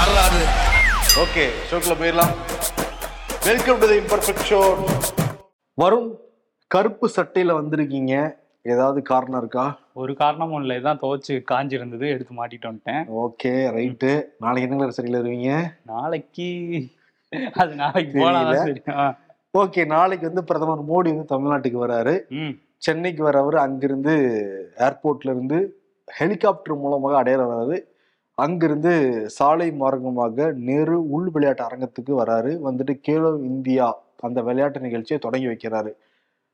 வரலாறு 0.00 0.42
ஓகே 1.22 1.44
ஷோக்குள்ள 1.68 1.94
போயிடலாம். 2.00 2.32
Welcome 3.44 3.78
to 3.78 3.86
the 3.86 3.96
imperfect 3.96 4.44
show 4.48 4.60
வரும் 5.78 6.06
கருப்பு 6.70 7.06
சட்டையில 7.16 7.52
வந்திருக்கீங்க. 7.58 8.12
ஏதாவது 8.64 9.02
காரணம் 9.02 9.40
இருக்கா? 9.40 9.64
ஒரு 9.92 10.14
காரணமும் 10.14 10.60
இல்லை. 10.62 10.76
இதான் 10.76 11.00
துவைச்சு 11.02 11.34
காஞ்சிருந்தது 11.50 12.06
எடுத்து 12.08 12.34
மாட்டிட்டு 12.34 12.68
வந்துட்டேன். 12.68 13.02
Okay 13.20 13.52
right. 13.70 14.12
நாளைக்கு 14.38 14.68
என்ன 14.68 14.80
கலர் 14.82 14.98
சரியில 14.98 15.20
இருவீங்க 15.20 15.50
நாளைக்கு 15.84 16.48
அது 17.54 17.74
நாளைக்கு 17.74 18.12
தெரியல. 18.18 18.56
சரி 18.62 18.82
ஆ. 18.96 19.06
ஓகே 19.54 19.86
நாளைக்கு 19.86 20.26
வந்து 20.26 20.44
பிரதமர் 20.44 20.88
மோடி 20.88 21.08
வந்து 21.08 21.28
தமிழ்நாட்டுக்கு 21.28 21.86
வராரு. 21.86 22.16
ம். 22.30 22.54
சென்னைக்கு 22.78 23.24
வரவர் 23.24 23.58
அங்கிருந்து 23.58 24.12
ஏர்போர்ட்ல 24.78 25.30
இருந்து 25.30 25.60
ஹெலிகாப்டர் 26.08 26.76
மூலமாக 26.76 27.16
அடையாள 27.16 27.44
வராரு 27.46 27.76
அங்கிருந்து 28.40 28.92
சாலை 29.30 29.70
மார்க்கமாக 29.70 30.54
நேரு 30.54 31.10
உள் 31.10 31.28
விளையாட்டு 31.30 31.64
அரங்கத்துக்கு 31.64 32.14
வராரு. 32.22 32.52
வந்துட்டு 32.64 33.00
கேலோ 33.08 33.42
இந்தியா 33.42 33.98
அந்த 34.20 34.42
விளையாட்டு 34.42 34.80
நிகழ்ச்சியை 34.80 35.20
தொடங்கி 35.22 35.46
வைக்கிறாரு. 35.46 35.92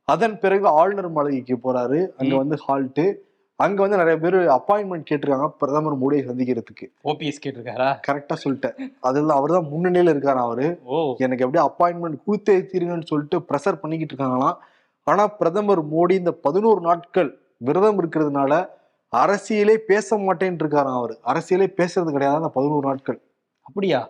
அதன் 0.04 0.38
பிறகு 0.38 0.66
ஆளுநர் 0.68 1.10
மாளிகைக்கு 1.10 1.54
போறாரு. 1.54 2.08
அங்க. 2.16 2.36
வந்து 2.36 2.56
ஹால்ட்டு. 2.68 3.14
அங்க 3.56 3.86
வந்து 3.86 3.96
நிறைய 3.96 4.18
பேர் 4.18 4.34
அப்பாயின்மெண்ட் 4.34 5.04
கேட்டிருக்காங்க. 5.10 5.48
பிரதமர் 5.58 5.98
மோடியை 5.98 6.26
சந்திக்கிறதுக்கு. 6.28 6.86
ஓபிஎஸ் 7.04 7.42
கேட்டிருக்காரா? 7.46 8.00
கரெக்டா 8.06 8.36
சொல்லிட்டேன். 8.44 8.76
அதுல 9.00 9.34
அவர் 9.34 9.50
தான் 9.50 9.68
முன்னணியில 9.72 10.12
இருக்காரு 10.14 10.42
அவரு? 10.46 10.80
எனக்கு 11.18 11.48
எப்படியே 11.48 11.68
அப்பாயின்மெண்ட் 11.68 12.18
கொடுத்தே 12.26 12.66
தீருங்கன்னு 12.72 13.02
சொல்லிட்டு 13.02 13.38
ப்ரெஷர் 13.38 13.80
பண்ணிக்கிட்டு 13.80 14.14
இருக்காங்களாம். 14.14 14.56
ஆனா 15.04 15.26
பிரதமர் 15.26 15.84
மோடி 15.84 16.12
இந்த 16.12 16.32
பதினோரு 16.32 16.80
நாட்கள் 16.80 17.38
விரதம் 17.56 17.98
இருக்கிறதுனால 18.02 18.66
அரசியலே 19.12 19.76
பேச 19.90 20.16
மாட்டேன்னு 20.16 20.60
இருக்காராம் 20.62 20.98
அவர். 21.00 21.14
அரசியலே 21.32 21.66
பேசுறது 21.80 22.14
கிடையாது 22.14 22.40
அந்த 22.40 22.48
பதினோரு 22.48 22.86
நாட்கள். 22.86 23.18
அப்படியா? 23.62 24.00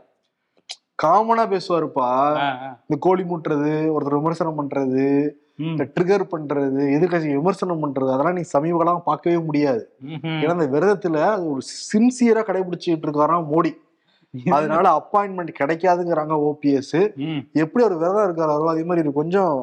காமனா 1.03 1.45
பேசுவாருப்பா. 1.55 2.11
இந்த 2.81 2.97
கோழி 2.99 3.23
முட்டுறது 3.23 3.73
ஒருத்தர் 3.97 4.19
விமர்சனம் 4.21 4.59
பண்றது 4.59 5.07
இந்த 5.59 5.85
ட்ரிகர் 5.95 6.25
பண்றது 6.33 6.81
எதிர்கட்சி 6.97 7.29
விமர்சனம் 7.35 7.83
பண்றது 7.83 8.11
அதெல்லாம் 8.15 8.35
நீ 8.35 8.41
சமீப 8.41 8.77
காலம் 8.79 9.03
பார்க்கவே 9.05 9.39
முடியாது. 9.39 9.83
ஏன்னா 10.03 10.55
இந்த 10.57 10.69
விரதத்துல 10.75 11.19
ஒரு 11.51 11.61
சின்சியரா 11.93 12.43
கடைபிடிச்சிட்டு 12.49 13.07
இருக்காராம் 13.09 13.51
மோடி. 13.53 13.73
அதனால 14.57 14.87
அப்பாயின்மெண்ட் 14.99 15.53
கிடைக்காதுங்கிறாங்க 15.61 16.35
ஓபிஎஸ். 16.49 16.99
எப்படி 17.53 17.85
அவர் 17.85 17.97
விரதம் 18.03 18.27
இருக்காரோ 18.27 18.69
அதே 18.73 18.85
மாதிரி 18.85 19.13
கொஞ்சம் 19.13 19.55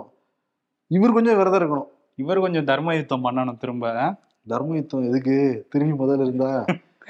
இவர் 0.87 1.17
கொஞ்சம் 1.17 1.37
விரதம் 1.37 1.59
இருக்கணும். 1.61 1.89
இவர் 2.15 2.43
கொஞ்சம் 2.45 2.69
தர்ம 2.71 2.95
யுத்தம் 2.95 3.25
பண்ணணும் 3.25 3.59
திரும்ப. 3.63 3.91
தர்ம 4.47 4.75
யுத்தம் 4.77 5.07
எதுக்கு? 5.09 5.35
திரும்பி 5.73 5.95
முதல்ல 6.01 6.25
இருந்தா? 6.27 6.51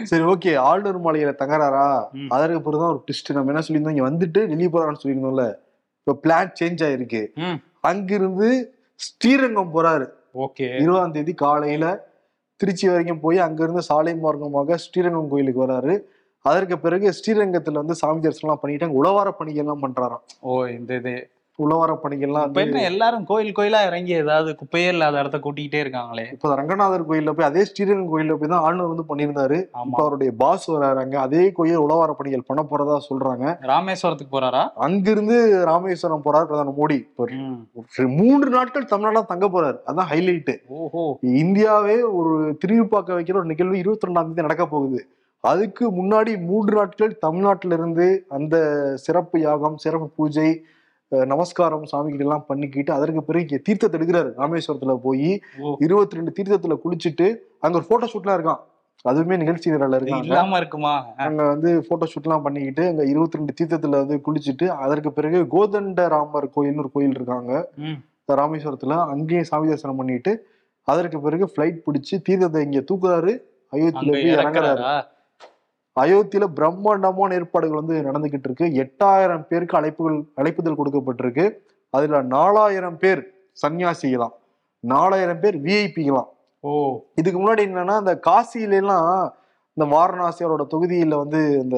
சரி 0.10 0.24
ஓகே 0.32 0.52
ஆளுநர் 0.68 1.00
மாளிகையில 1.06 1.32
தகராறா. 1.42 1.88
அதற்கு 2.36 2.62
பிறகு 2.66 2.82
தான் 2.82 2.94
ஒரு 2.94 3.02
ட்விஸ்ட் 3.06 3.36
நம்ம 3.38 3.52
என்ன 3.54 3.64
சொல்லியிருந்தோம்? 3.66 3.96
இங்க 3.96 4.06
வந்துட்டு 4.10 4.42
வெளியே 4.52 4.70
போறான்னு 4.76 5.02
சொல்லியிருந்தோம்ல. 5.02 5.46
இப்ப 6.02 6.16
பிளான் 6.24 6.54
சேஞ்ச் 6.60 6.84
ஆயிருக்கு. 6.88 7.22
அங்கிருந்து 7.90 8.48
ஸ்ரீரங்கம் 9.00 9.74
போறாரு. 9.76 10.08
ஓகே 10.46 10.68
இருபதாம் 10.84 11.16
தேதி 11.18 11.34
காலையில 11.44 11.86
திருச்சி 12.62 12.86
வரைக்கும் 12.90 13.22
போய் 13.24 13.38
அங்கிருந்து 13.46 13.82
சாலை 13.90 14.14
மார்க்கமாக 14.24 14.78
ஸ்ரீரங்கம் 14.86 15.32
கோயிலுக்கு 15.32 15.62
வராரு. 15.66 15.94
அதற்கு 16.46 16.76
பிறகு 16.86 17.08
ஸ்ரீரங்கத்துல 17.18 17.82
வந்து 17.82 17.96
சாமி 18.02 18.20
தரிசனம் 18.24 18.62
பண்ணிட்டு 18.62 18.86
அங்க 18.88 19.00
உழவார 19.02 19.30
பணிகள்லாம் 19.40 19.84
பண்றாராம். 19.86 20.24
ஓ 20.48 20.52
இந்த 20.78 20.94
இது 21.02 21.14
உழவார 21.60 21.92
பணிகள்லாம் 22.04 22.56
என்ன 22.62 22.80
எல்லாரும் 22.90 23.26
கோயில் 23.32 23.56
கோயிலா 23.58 23.80
இறங்கி 23.88 24.14
ஏதாவது 24.22 24.52
குப்பையே 24.60 24.88
இல்லாத 24.94 25.20
இடத்த 25.22 25.38
கூட்டிக்கிட்டே 25.44 25.80
இருக்காங்களே. 25.84 26.26
இப்போ 26.36 26.56
ரங்கநாதர் 26.60 27.06
கோயில்ல 27.10 27.34
போய் 27.36 27.48
அதே 27.50 27.64
ஸ்ரீரங்கம் 27.70 28.10
கோயில்ல 28.14 28.38
போய் 28.40 28.52
தான் 28.54 28.64
ஆளுநர் 28.68 28.92
வந்து 28.92 29.06
பண்ணியிருந்தாரு. 29.10 29.58
இப்போ 29.84 30.02
அவருடைய 30.06 30.32
பாஸ் 30.42 30.66
வராங்க 30.76 31.20
அதே 31.26 31.44
கோயில் 31.60 31.84
உழவார 31.86 32.12
பணிகள் 32.20 32.48
பண்ண 32.50 32.64
போறதா 32.72 32.98
சொல்றாங்க. 33.10 33.46
ராமேஸ்வரத்துக்கு 33.74 34.36
போறாரா? 34.38 34.64
அங்கிருந்து 34.88 35.38
ராமேஸ்வரம் 35.72 36.26
போறாரு 36.28 36.50
பிரதமர் 36.52 36.80
மோடி. 36.82 37.00
மூன்று 38.20 38.50
நாட்கள் 38.58 38.92
தமிழ்நாடுல 38.94 39.26
தங்க 39.34 39.48
போறாரு. 39.56 39.80
அதான் 39.92 40.12
ஹைலைட் 40.14 40.54
ஓஹோ. 40.82 41.06
இந்தியாவே 41.44 42.00
ஒரு 42.20 42.34
திரும்பி 42.64 42.88
பார்க்க 42.96 43.20
வைக்கிற 43.20 43.38
ஒரு 43.44 43.52
நிகழ்வு 43.54 43.82
இருபத்தி 43.84 44.08
ரெண்டாம் 44.08 44.30
தேதி 44.30 44.50
நடக்க 44.50 44.66
போகுது. 44.76 45.02
அதுக்கு 45.44 45.86
முன்னாடி 46.02 46.32
மூன்று 46.50 46.74
நாட்கள் 46.78 47.18
தமிழ்நாட்டில 47.24 47.78
இருந்து 47.80 48.06
அந்த 48.38 48.56
சிறப்பு 49.06 49.38
யாகம் 49.48 49.82
சிறப்பு 49.86 50.08
பூஜை 50.20 50.52
நமஸ்காரம் 51.32 51.88
சாமிகிட்ட 51.92 52.26
எல்லாம் 52.26 52.46
பண்ணிக்கிட்டு 52.48 52.92
அதற்கு 52.94 53.24
பிறகு 53.24 53.46
இங்க 53.46 53.60
தீர்த்தத்தை 53.68 53.98
எடுக்கிறாரு. 54.00 54.30
ராமேஸ்வரத்துல 54.42 54.96
போய் 54.96 55.42
இருபத்தி 55.80 56.18
ரெண்டு 56.18 56.34
தீர்த்தத்துல 56.38 56.78
குளிச்சுட்டு 56.84 57.28
அங்க 57.60 57.78
ஒரு 57.78 57.88
போட்டோ 57.90 58.10
ஷூட்லாம் 58.14 58.38
இருக்கான் 58.40 58.62
அதுவுமே 59.10 59.38
நிகழ்ச்சி 59.38 59.70
இருக்காங்க. 59.70 60.26
இல்லாம 60.26 60.58
இருக்குமா? 60.58 60.94
அங்க 61.26 61.44
வந்து 61.44 61.86
போட்டோ 61.88 62.06
ஷூட்லாம் 62.14 62.42
பண்ணிக்கிட்டு 62.42 62.88
அங்க 62.88 63.04
இருபத்தி 63.06 63.38
ரெண்டு 63.38 63.54
தீர்த்தத்துல 63.60 64.00
வந்து 64.04 64.18
குளிச்சுட்டு 64.28 64.68
அதற்கு 64.68 65.12
பிறகு 65.12 65.40
கோதண்ட 65.56 66.08
ராமர் 66.08 66.48
கோயில்னு 66.56 66.78
ஒரு 66.78 66.92
கோயில் 66.92 67.16
இருக்காங்க. 67.20 67.52
ராமேஸ்வரத்துல 68.42 68.98
அங்கேயும் 69.14 69.50
சாமி 69.50 69.68
தரிசனம் 69.68 69.96
பண்ணிட்டு 69.96 70.34
அதற்கு 70.84 71.20
பிறகு 71.22 71.46
ஃபிளைட் 71.56 71.84
பிடிச்சு 71.88 72.16
தீர்த்தத்தை 72.30 72.62
இங்க 72.64 72.80
தூக்குறாரு. 72.92 73.34
அயோத்தியில 73.74 74.12
போய் 74.12 74.36
இறங்குறாரு. 74.38 74.84
அயோத்தியில 76.00 76.46
பிரம்மாண்டமான 76.46 77.34
ஏற்பாடுகள் 77.34 77.82
வந்து 77.82 78.02
நடந்துகிட்டு 78.02 78.50
இருக்கு. 78.50 78.66
எட்டாயிரம் 78.66 79.48
பேருக்கு 79.48 79.78
அழைப்புகள் 79.78 80.24
அழைப்புதல் 80.36 80.80
கொடுக்கப்பட்டிருக்கு. 80.80 81.52
அதுல 81.90 82.22
நாலாயிரம் 82.22 82.98
பேர் 82.98 83.34
சன்னியாசிகளாம். 83.68 84.36
நாலாயிரம் 84.80 85.40
பேர் 85.40 85.62
விஐபிகளாம் 85.62 86.30
ஓ. 86.60 87.00
இதுக்கு 87.16 87.40
முன்னாடி 87.40 87.58
என்னன்னா 87.58 88.00
இந்த 88.00 88.20
காசியில 88.28 88.74
எல்லாம் 88.74 89.34
இந்த 89.74 89.96
வாரணாசி 89.96 90.46
அவரோட 90.46 90.66
தொகுதியில 90.72 91.16
வந்து 91.16 91.60
இந்த 91.60 91.78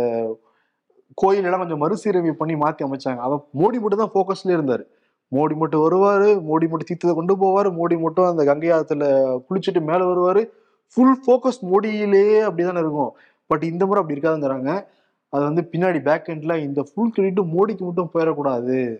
கோயில் 1.13 1.43
எல்லாம் 1.43 1.59
கொஞ்சம் 1.59 1.77
மறுசீரமைப்பு 1.77 2.37
பண்ணி 2.37 2.55
மாத்தி 2.55 2.83
அமைச்சாங்க. 2.83 3.17
அவ 3.17 3.35
மோடி 3.35 3.79
மட்டும் 3.79 3.97
தான் 3.97 4.11
ஃபோக்கஸ்ல 4.13 4.47
இருந்தாரு. 4.47 4.83
மோடி 5.31 5.55
மட்டும் 5.55 5.91
வருவாரு 5.91 6.29
மோடி 6.39 6.67
மட்டும் 6.67 6.87
தீர்த்தத்தை 6.87 7.13
கொண்டு 7.13 7.35
போவாரு 7.35 7.65
மோடி 7.65 7.99
மட்டும் 7.99 8.25
அந்த 8.25 8.43
கங்கை 8.43 8.71
ஆத்துல 8.71 9.05
குளிச்சுட்டு 9.49 9.81
மேல 9.81 10.05
வருவாரு. 10.05 10.45
ஃபுல் 10.93 11.19
ஃபோக்கஸ் 11.27 11.65
மோடியிலேயே 11.65 12.39
அப்படிதானே 12.49 12.77
இருக்கும். 12.77 13.17
பட் 13.47 13.63
இந்த 13.63 13.85
முறை 13.85 14.01
அப்படி 14.01 14.19
இருக்காதுங்கிறாங்க. 14.19 14.85
அது 15.29 15.43
வந்து 15.43 15.69
பின்னாடி 15.71 15.99
பேக் 16.01 16.31
எண்ட்ல 16.33 16.57
இந்த 16.57 16.85
ஃபுல் 16.89 17.11
கிரெடிட் 17.11 17.39
மோடிக்கு 17.55 17.79
மட்டும் 17.79 18.13
போயிடக்கூடாது. 18.13 18.97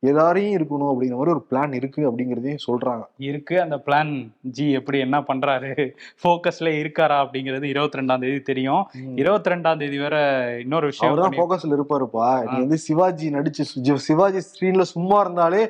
எல்லாரையும் 0.00 0.54
இருக்கணும் 0.56 0.90
அப்படிங்கிற 0.90 1.16
மாதிரி 1.18 1.34
ஒரு 1.34 1.46
பிளான் 1.50 1.74
இருக்கு 1.74 2.00
அப்படிங்கிறதையும் 2.10 2.62
சொல்றாங்க. 2.66 3.02
இருக்கு. 3.16 3.60
அந்த 3.60 3.76
பிளான் 3.86 4.30
ஜி 4.40 4.70
எப்படி 4.70 4.98
என்ன 4.98 5.20
பண்றாரு? 5.20 5.90
ஃபோக்கஸ்ல 6.22 6.70
இருக்காரா 6.82 7.18
அப்படிங்கிறது 7.24 7.62
இருபத்தி 7.62 7.98
ரெண்டாம் 7.98 8.20
தேதி 8.20 8.40
தெரியும். 8.40 8.82
இருபத்தி 9.14 9.50
ரெண்டாம் 9.50 9.78
தேதி 9.78 9.98
வேற 9.98 10.16
இன்னொரு 10.60 10.86
விஷயம் 10.86 11.20
தான் 11.20 11.38
ஃபோக்கஸ்ல 11.38 11.78
இருப்பாருப்பா. 11.78 12.26
நீ 12.50 12.58
வந்து 12.58 12.78
சிவாஜி 12.78 13.30
நடிச்சு 13.30 13.96
சிவாஜி 14.08 14.42
ஸ்க்ரீன்ல 14.48 14.80
சும்மா 14.80 15.20
இருந்தாலே 15.20 15.62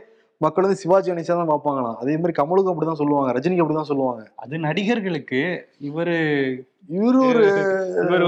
மக்கள் 0.45 0.67
வந்து 0.67 0.83
சிவாஜி 0.83 1.13
நினைச்சா 1.15 1.35
தான் 1.39 1.53
பார்ப்பாங்களாம். 1.53 1.97
அதே 2.03 2.17
மாதிரி 2.21 2.35
கமலுக்கும் 2.41 2.75
அப்படிதான் 2.75 3.01
சொல்லுவாங்க 3.01 3.33
ரஜினிக்கு 3.39 3.65
அப்படிதான் 3.65 3.91
சொல்லுவாங்க. 3.93 4.23
அது 4.45 4.65
நடிகர்களுக்கு 4.67 5.41
இவரு 5.89 6.19
இவரு 6.97 7.19
ஒரு 7.25 7.43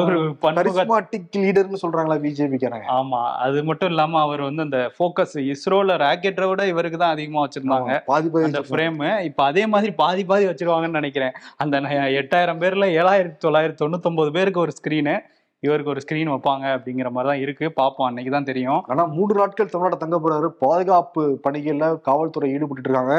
ஒரு 0.02 0.18
கரிஸ்மாட்டிக் 0.56 1.38
லீடர்னு 1.44 1.80
சொல்றாங்களா 1.82 2.16
பிஜேபிக்காரங்க 2.24 2.86
ஆமா 2.98 3.20
அது 3.44 3.58
மட்டும் 3.68 3.90
இல்லாம 3.92 4.20
அவர் 4.26 4.42
வந்து 4.48 4.64
அந்த 4.66 4.80
ஃபோக்கஸ் 4.96 5.34
இஸ்ரோல 5.52 5.96
ராக்கெட்டை 6.04 6.46
விட 6.50 6.64
இவருக்கு 6.72 6.98
தான் 7.02 7.14
அதிகமா 7.14 7.42
வச்சிருந்தாங்க. 7.44 7.96
பாதி 8.10 8.28
பாதி 8.34 8.46
அந்த. 8.48 8.62
ஃப்ரேம் 8.68 9.00
இப்ப 9.28 9.42
அதே 9.50 9.64
மாதிரி 9.74 9.92
பாதி 10.02 10.24
பாதி 10.30 10.46
வச்சிருவாங்கன்னு 10.50 11.00
நினைக்கிறேன். 11.00 11.34
அந்த 11.64 11.80
எட்டாயிரம் 12.20 12.62
பேர்ல 12.62 12.88
ஏழாயிரத்தி 13.00 13.40
தொள்ளாயிரத்தி 13.46 13.82
தொண்ணூத்தொன்பது 13.82 14.32
பேருக்கு 14.38 14.64
ஒரு 14.66 14.74
ஸ்கிரீனு 14.78 15.16
இவருக்கு 15.66 15.92
ஒரு 15.92 16.02
ஸ்கிரீன் 16.04 16.32
வைப்பாங்க 16.32 16.66
அப்படிங்கிற 16.76 17.10
மாதிரி 17.16 17.30
தான் 17.30 17.42
இருக்கு. 17.44 17.66
பார்ப்போம் 17.80 18.06
அன்னைக்கு 18.08 18.32
தான் 18.36 18.48
தெரியும். 18.50 18.80
ஆனா 18.92 19.04
மூன்று 19.16 19.34
நாட்கள் 19.40 19.70
தமிழ்நாடு 19.74 20.02
தங்க 20.02 20.18
போறாரு. 20.24 20.48
பாதுகாப்பு 20.64 21.22
பணிகள்ல 21.46 21.86
காவல்துறை 22.08 22.50
ஈடுபட்டு 22.56 22.84
இருக்காங்க. 22.86 23.14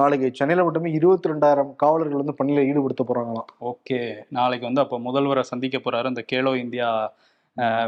நாளைக்கு 0.00 0.30
சென்னையில 0.40 0.64
மட்டுமே 0.68 0.92
இருபத்தி 1.00 1.32
ரெண்டாயிரம் 1.32 1.70
காவலர்கள் 1.84 2.22
வந்து 2.22 2.38
பணியில 2.40 2.64
ஈடுபடுத்த 2.70 3.04
போறாங்களாம். 3.10 3.50
ஓகே. 3.72 4.00
நாளைக்கு 4.38 4.68
வந்து 4.70 4.84
அப்போ 4.84 4.98
முதல்வரை 5.08 5.44
சந்திக்க 5.52 5.78
போறாரு 5.84 6.12
இந்த 6.14 6.24
கேலோ 6.32 6.52
இந்தியா 6.64 6.88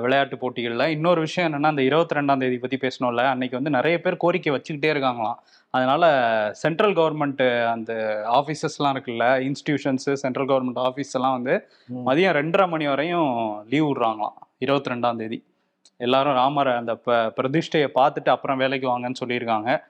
விளையாட்டு 0.00 0.38
போட்டிகளில். 0.38 0.86
இன்னொரு 0.86 1.20
விஷயம் 1.20 1.52
என்னன்னா 1.52 1.66
அந்த 1.66 1.82
இருபத்தி 1.82 2.16
ரெண்டாம் 2.16 2.38
தேதி 2.38 2.58
பத்தி 2.58 2.76
பேசணும்ல 2.76 3.16
அன்னைக்கு 3.16 3.56
வந்து 3.56 3.70
நிறைய 3.70 4.00
பேர் 4.00 4.16
கோரிக்கை 4.16 4.52
வச்சுக்கிட்டே 4.52 4.96
இருக்காங்களாம். 4.96 5.34
அதனால 5.70 6.04
சென்ட்ரல் 6.52 6.92
கவர்மெண்ட் 6.92 7.66
அந்த 7.66 8.22
ஆஃபீஸஸ்லாம் 8.32 8.94
இருக்குல்ல 8.94 9.52
இன்ஸ்டிடியூஷன்ஸ் 9.52 10.12
சென்ட்ரல் 10.12 10.46
கவர்மெண்ட் 10.46 10.78
ஆஃபீஸ் 10.78 11.12
எல்லாம் 11.12 11.42
வந்து. 11.42 11.68
மதியம் 12.06 12.34
ரெண்டரை 12.36 12.68
மணி 12.68 12.86
வரையும் 12.86 13.64
லீவ் 13.68 13.84
விடுறாங்களாம் 13.84 14.32
இருபத்தி 14.58 14.90
ரெண்டாம் 14.90 15.16
தேதி. 15.16 15.44
எல்லாரும் 15.96 16.34
ராமரை 16.34 16.74
அந்த 16.74 16.94
ப- 16.94 17.32
பிரதிஷ்டையை 17.42 17.88
பார்த்துட்டு 17.94 18.28
அப்புறம் 18.28 18.56
வேலைக்கு 18.56 18.98
வாங்கன்னு 18.98 19.14
சொல்லியிருக்காங்க. 19.24 19.82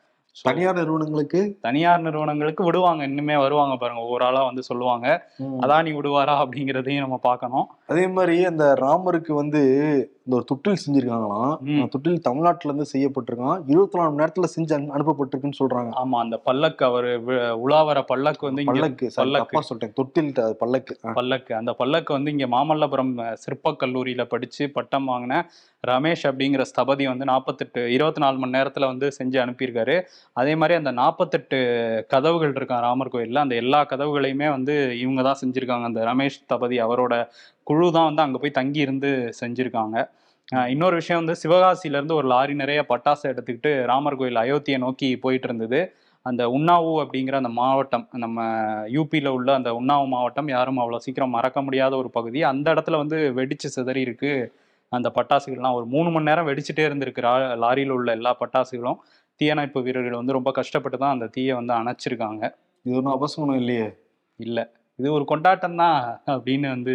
தனியார் 0.43 0.75
நிறுவனங்களுக்கு? 0.75 1.59
தனியார் 1.61 2.01
நிறுவனங்களுக்கு 2.01 2.65
விடுவாங்க. 2.65 3.07
இன்னுமே 3.07 3.39
வருவாங்க 3.39 3.77
பாருங்க. 3.77 4.03
ஒவ்வொரு 4.03 4.25
ஆளா 4.25 4.45
வந்து 4.45 4.63
சொல்லுவாங்க. 4.63 5.31
அதானி 5.43 5.93
விடுவாரா 5.95 6.35
அப்படிங்கிறதையும் 6.43 6.99
நம்ம 6.99 7.17
பார்க்கணும். 7.17 7.67
அதே 7.87 8.09
மாதிரி 8.09 8.45
அந்த 8.45 8.75
ராமருக்கு 8.81 9.33
வந்து 9.33 9.63
இந்த 10.27 10.39
ஒரு 10.39 10.45
தொட்டில் 10.45 10.77
செஞ்சிருக்காங்களாம். 10.87 11.89
தொட்டில் 11.89 12.21
தமிழ்நாட்டுல 12.21 12.75
இருந்து 12.75 12.91
செய்யப்பட்டிருக்கான் 12.93 13.63
இருபத்தி 13.67 13.99
நாலு 13.99 14.11
மணி 14.13 14.23
நேரத்துல 14.23 14.45
செஞ்சு 14.57 14.75
அனு- 14.77 14.91
அனுப்பப்பட்டிருக்குன்னு 14.91 15.59
சொல்றாங்க. 15.59 15.91
ஆமா 16.05 16.19
அந்த 16.19 16.37
பல்லக்கு 16.37 16.85
அவரு 16.85 17.11
உலாவர 17.67 18.03
பல்லக்கு 18.03 18.47
வந்து 18.47 18.65
பல்லக்கு 18.65 19.11
பல்லக்கு. 19.15 19.63
சொல்லிட்டேன். 19.71 19.93
தொட்டில் 19.93 20.33
பல்லக்கு. 20.59 20.99
பல்லக்கு. 21.15 21.55
அந்த 21.55 21.73
பல்லக்கு 21.73 22.13
வந்து 22.13 22.31
இங்க 22.31 22.47
மாமல்லபுரம் 22.47 23.13
அஹ், 23.17 23.33
சிற்பக் 23.33 23.83
கல்லூரியில 23.83 24.25
படிச்சு 24.25 24.71
பட்டம் 24.71 25.09
வாங்கின 25.09 25.43
ரமேஷ் 25.87 26.25
அப்படிங்கிற 26.25 26.65
ஸ்தபதி 26.71 27.07
வந்து 27.07 27.25
நாற்பத்தெட்டு 27.25 27.93
இருபத்தி 27.93 28.21
நாலு 28.21 28.39
மணி 28.39 28.51
நேரத்தில் 28.51 28.87
வந்து 28.87 29.13
செஞ்சு 29.19 29.37
அனுப்பியிருக்காரு. 29.45 30.03
அதே 30.33 30.55
மாதிரி 30.55 30.79
அந்த 30.79 30.91
நாற்பத்தெட்டு 30.91 31.59
கதவுகள் 32.09 32.53
இருக்கான் 32.53 32.81
ராமர் 32.81 33.09
கோயிலில். 33.09 33.37
அந்த 33.37 33.55
எல்லா 33.55 33.85
கதவுகளையுமே 33.85 34.51
வந்து 34.51 34.99
இவங்க 34.99 35.23
தான் 35.23 35.37
செஞ்சுருக்காங்க. 35.45 35.85
அந்த 35.85 36.05
ரமேஷ் 36.05 36.41
ஸ்தபதி 36.43 36.77
அவரோட 36.87 37.15
குழு 37.67 37.87
தான் 37.97 38.09
வந்து 38.09 38.23
அங்கே 38.25 38.39
போய் 38.43 38.59
தங்கி 38.59 38.81
இருந்து 38.87 39.11
செஞ்சுருக்காங்க. 39.41 39.97
இன்னொரு 40.73 40.97
விஷயம் 41.01 41.21
வந்து 41.23 41.35
சிவகாசியில 41.43 41.99
இருந்து 41.99 42.17
ஒரு 42.19 42.27
லாரி 42.33 42.55
நிறைய 42.63 42.81
பட்டாசு 42.91 43.25
எடுத்துக்கிட்டு 43.31 43.71
ராமர் 43.91 44.19
கோயில் 44.21 44.43
அயோத்தியை 44.45 44.79
நோக்கி 44.85 45.09
போயிட்டு 45.25 45.49
இருந்தது. 45.49 45.81
அந்த 46.27 46.43
உன்னாவு 46.57 46.93
அப்படிங்கிற 47.03 47.35
அந்த 47.43 47.51
மாவட்டம் 47.59 48.05
நம்ம 48.25 48.39
யூபியில் 48.97 49.31
உள்ள 49.37 49.51
அந்த 49.59 49.71
உன்னாவு 49.81 50.07
மாவட்டம் 50.15 50.49
யாரும் 50.55 50.81
அவ்வளோ 50.83 51.01
சீக்கிரம் 51.07 51.35
மறக்க 51.37 51.59
முடியாத 51.67 51.93
ஒரு 52.03 52.11
பகுதி. 52.17 52.41
அந்த 52.53 52.67
இடத்துல 52.75 52.99
வந்து 53.03 53.19
வெடிச்சு 53.39 53.69
சிதறி 53.77 54.01
இருக்கு 54.07 54.33
அந்த 54.93 55.09
பட்டாசுகள்லாம். 55.19 55.77
ஒரு 55.79 55.87
மூணு 55.95 56.09
மணி 56.15 56.29
நேரம் 56.31 56.49
வெடிச்சிட்டே 56.51 56.85
இருந்திருக்கு 56.89 57.23
லாரியில் 57.65 57.95
உள்ள 57.99 58.09
எல்லா 58.19 58.33
பட்டாசுகளும். 58.43 58.99
தீயணைப்பு 59.41 59.79
வீரர்கள் 59.87 60.21
வந்து 60.21 60.37
ரொம்ப 60.39 60.51
கஷ்டப்பட்டு 60.59 60.99
தான் 61.05 61.15
அந்த 61.17 61.27
தீயை 61.37 61.55
வந்து 61.61 61.73
அணைச்சிருக்காங்க. 61.81 62.43
இது 62.87 62.97
ஒன்றும் 62.99 63.17
அபசகுணம் 63.17 63.61
இல்லையே? 63.63 63.89
இல்லை. 64.41 64.65
இது 64.99 65.09
ஒரு 65.17 65.25
கொண்டாட்டம் 65.33 65.81
தான் 65.83 65.99
அப்படின்னு 66.35 66.69
வந்து 66.77 66.95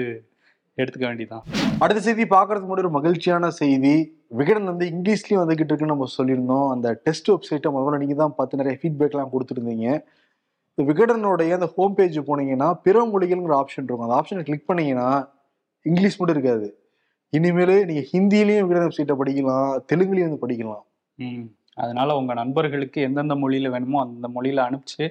எடுத்துக்க 0.84 1.06
வேண்டியதுதான். 1.10 1.46
அடுத்த 1.84 2.00
செய்தி 2.08 2.24
பார்க்கறதுக்கு 2.34 2.70
முன்னாடி 2.70 2.84
ஒரு 2.86 2.94
மகிழ்ச்சியான 2.98 3.52
செய்தி. 3.62 3.94
விகடன் 4.40 4.70
வந்து 4.72 4.86
இங்கிலீஷ்லயும் 4.94 5.42
வந்துகிட்டு 5.44 5.72
இருக்குன்னு 5.72 5.96
நம்ம 5.96 6.10
சொல்லியிருந்தோம். 6.18 6.68
அந்த 6.74 6.88
டெஸ்ட் 7.06 7.32
வெப்சைட்டை 7.34 7.72
முதல்ல 7.76 8.02
நீங்க 8.04 8.18
தான் 8.24 8.36
பார்த்து 8.40 8.62
நிறைய 8.62 8.76
ஃபீட்பேக்லாம் 8.82 9.32
கொடுத்துருந்தீங்க. 9.34 9.88
இந்த 10.72 10.84
விகடனுடைய 10.90 11.58
அந்த 11.60 11.70
ஹோம் 11.76 11.96
பேஜ் 11.98 12.20
போனீங்கன்னா 12.30 12.68
பிற 12.86 13.06
மொழிகள்ங்கிற 13.14 13.56
ஆப்ஷன் 13.62 13.88
இருக்கும். 13.88 14.06
அந்த 14.08 14.18
ஆப்ஷனை 14.20 14.44
கிளிக் 14.50 14.70
பண்ணீங்கன்னா 14.70 15.10
இங்கிலீஷ் 15.86 16.18
மட்டும் 16.20 16.38
இருக்காது. 16.38 16.68
இனிமேல் 17.34 17.76
நீங்க 17.90 18.02
ஹிந்திலையும் 18.12 18.66
விகடன் 18.68 18.88
வெப்சைட்டை 18.88 19.16
படிக்கலாம் 19.22 19.70
தெலுங்குலையும் 19.90 20.30
வந்து 20.30 20.44
படிக்கலாம். 20.46 20.84
அதனால 21.84 22.16
உங்க 22.20 22.34
நண்பர்களுக்கு 22.40 23.00
எந்தெந்த 23.08 23.36
மொழியில 23.44 23.70
வேணுமோ 23.76 24.00
அந்த 24.06 24.28
மொழியில 24.36 24.64
அனுப்பிச்சு 24.70 25.04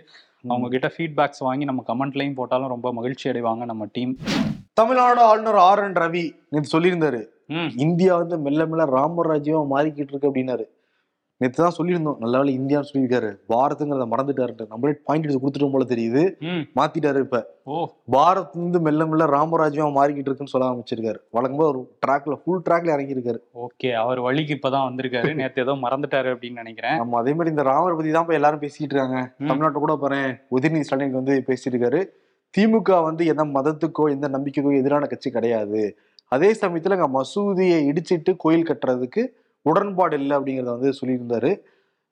அவங்க 0.48 0.68
கிட்ட 0.68 0.88
ஃபீட்பேக்ஸ் 0.96 1.44
வாங்கி 1.46 1.64
நம்ம 1.64 1.84
கமெண்ட்லையும் 1.86 2.34
போட்டாலும் 2.34 2.68
ரொம்ப 2.68 2.92
மகிழ்ச்சி 2.92 3.30
அடைவாங்க 3.30 3.64
நம்ம 3.64 3.86
டீம். 3.92 4.16
தமிழ்நாடு 4.72 5.20
ஆளுநர் 5.20 5.60
ஆர் 5.68 5.82
என் 5.84 5.98
ரவி 6.02 6.24
நேற்று 6.48 6.80
சொல்லியிருந்தாரு. 6.80 7.22
இந்தியா 7.76 8.16
வந்து 8.16 8.38
மெல்ல 8.38 8.66
மெல்ல 8.66 8.84
ராமராஜ்யமா 8.98 9.62
மாறிக்கிட்டு 9.70 10.14
இருக்கு 10.14 10.30
அப்படின்னாரு. 10.30 10.64
நேற்று 11.40 11.62
தான் 11.62 11.76
சொல்லியிருந்தோம். 11.78 12.18
நல்ல 12.18 12.38
வேளை 12.38 12.58
இந்தியான்னு 12.58 12.88
சொல்லியிருக்காரு. 12.88 13.28
பாரத்துங்கிறத 13.48 14.06
மறந்துட்டாரு 14.06 14.66
நம்மளே 14.68 14.94
பாயிண்ட் 15.04 15.26
எடுத்து 15.26 15.40
கொடுத்துட்டோம் 15.40 15.70
போல 15.70 15.84
தெரியுது. 15.84 16.22
மாத்திட்டாரு 16.76 17.20
இப்ப. 17.20 17.38
ஓ. 17.64 17.76
பாரத் 18.12 18.56
வந்து 18.56 18.80
மெல்ல 18.80 19.06
மெல்ல 19.06 19.24
ராமராஜ்யமா 19.26 19.88
மாறிக்கிட்டு 19.92 20.30
இருக்குன்னு 20.30 20.46
சொல்ல 20.46 20.68
ஆரம்பிச்சிருக்காரு. 20.68 21.18
வழக்கமா 21.32 21.64
ஒரு 21.66 21.80
ட்ராக்ல 22.02 22.34
ஃபுல் 22.34 22.62
ட்ராக்ல 22.68 22.94
இறங்கியிருக்காரு. 22.96 23.40
ஓகே. 23.60 23.92
அவர் 23.94 24.20
வழிக்கு 24.20 24.54
இப்பதான் 24.54 24.86
வந்திருக்காரு. 24.88 25.34
நேத்து 25.34 25.60
ஏதோ 25.60 25.72
மறந்துட்டாரு 25.82 26.30
அப்படின்னு 26.34 26.52
நினைக்கிறேன். 26.54 26.96
நம்ம 26.96 27.18
அதே 27.18 27.32
மாதிரி 27.32 27.50
இந்த 27.50 27.62
ராமரை 27.62 27.96
பத்தி 27.96 28.10
தான் 28.10 28.22
இப்ப 28.22 28.34
எல்லாரும் 28.34 28.60
பேசிட்டு 28.60 28.88
இருக்காங்க. 28.88 29.18
ம். 29.38 29.46
தமிழ்நாட்டுல 29.46 29.78
கூட 29.78 29.96
பாரு 29.96 30.20
உதயநிதி 30.50 30.80
ஸ்டாலின் 30.80 31.10
வந்து 31.12 31.44
பேசிட்டு 31.46 31.72
இருக்காரு 31.72 32.02
திமுக 32.54 33.02
வந்து 33.02 33.26
எந்த 33.26 33.44
மதத்துக்கோ 33.54 34.10
எந்த 34.10 34.28
நம்பிக்கைக்கோ 34.28 34.78
எதிரான 34.78 35.06
கட்சி 35.06 35.30
கிடையாது. 35.30 35.82
அதே 36.32 36.52
சமயத்துல 36.60 36.96
அங்க 36.96 37.08
மசூதியை 37.14 37.78
இடிச்சிட்டு 37.86 38.36
கோயில் 38.36 38.66
கட்டுறதுக்கு 38.66 39.22
உடன்பாடு 39.68 40.16
இல்லை 40.22 40.34
அப்படிங்கறத 40.38 40.72
வந்து 40.76 40.90
சொல்லியிருந்தாரு. 41.00 41.50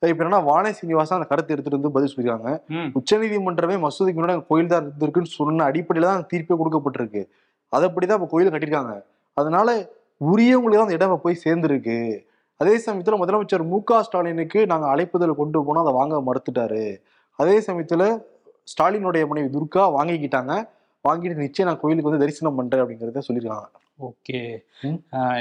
இப்ப 0.03 0.23
என்னன்னா 0.23 0.41
வானே 0.49 0.71
சீனிவாசன் 0.79 1.17
அந்த 1.19 1.29
கருத்தை 1.31 1.53
எடுத்துட்டு 1.55 1.79
வந்து 1.79 1.95
பதில் 1.95 2.11
சொல்லியிருக்காங்க. 2.13 2.51
உச்சநீதிமன்றமே 2.99 3.77
மசூதிக்கு 3.85 4.19
முன்னாடி 4.21 4.45
கோயில் 4.51 4.73
தான் 4.73 4.83
இருந்திருக்குன்னு 4.85 5.31
சொன்ன 5.39 5.65
அடிப்படையில 5.71 6.09
தான் 6.11 6.27
தீர்ப்பே 6.33 6.57
கொடுக்கப்பட்டிருக்கு. 6.61 7.23
அதப்படிதான் 7.73 8.19
இப்ப 8.21 8.29
கோயில் 8.35 8.53
கட்டியிருக்காங்க. 8.55 8.95
அதனால 9.41 9.69
உரியவங்களுக்கு 10.33 10.81
தான் 10.81 10.89
அந்த 10.89 10.99
இடம் 10.99 11.25
போய் 11.25 11.43
சேர்ந்திருக்கு. 11.45 11.99
அதே 12.61 12.75
சமயத்துல 12.85 13.19
முதலமைச்சர் 13.23 13.65
மு 13.73 13.79
க 13.89 14.01
ஸ்டாலினுக்கு 14.07 14.61
நாங்க 14.71 14.87
அழைப்புதல் 14.93 15.39
கொண்டு 15.41 15.59
போனோம் 15.67 15.85
அதை 15.85 15.93
வாங்க 15.99 16.17
மறுத்துட்டாரு. 16.29 16.85
அதே 17.39 17.57
சமயத்துல 17.67 18.05
ஸ்டாலினுடைய 18.73 19.25
மனைவி 19.31 19.49
துர்கா 19.57 19.83
வாங்கிக்கிட்டாங்க. 19.99 20.55
வாங்கிட்டு 21.05 21.45
நிச்சயம் 21.45 21.69
நான் 21.69 21.79
கோயிலுக்கு 21.83 22.11
வந்து 22.11 22.25
தரிசனம் 22.25 22.59
பண்றேன் 22.61 22.83
அப்படிங்கறத 22.85 23.23
சொல்லியிருக்காங்க. 23.27 23.69
ஓகே. 23.99 24.41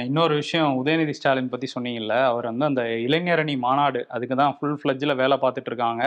இன்னொரு 0.07 0.33
விஷயம் 0.41 0.77
உதயநிதி 0.81 1.13
ஸ்டாலின் 1.17 1.49
பத்தி 1.51 1.67
சொன்னீங்கல்ல 1.73 2.15
அவர் 2.29 2.47
வந்து 2.49 2.65
அந்த 2.69 2.83
இளைஞரணி 3.07 3.55
மாநாடு 3.65 3.99
அதுக்கு 4.15 4.35
தான் 4.39 4.55
ஃபுல் 4.57 4.77
ஃப்ளட்ஜில் 4.81 5.19
வேலை 5.19 5.35
பார்த்துட்டு 5.43 5.69
இருக்காங்க. 5.71 6.03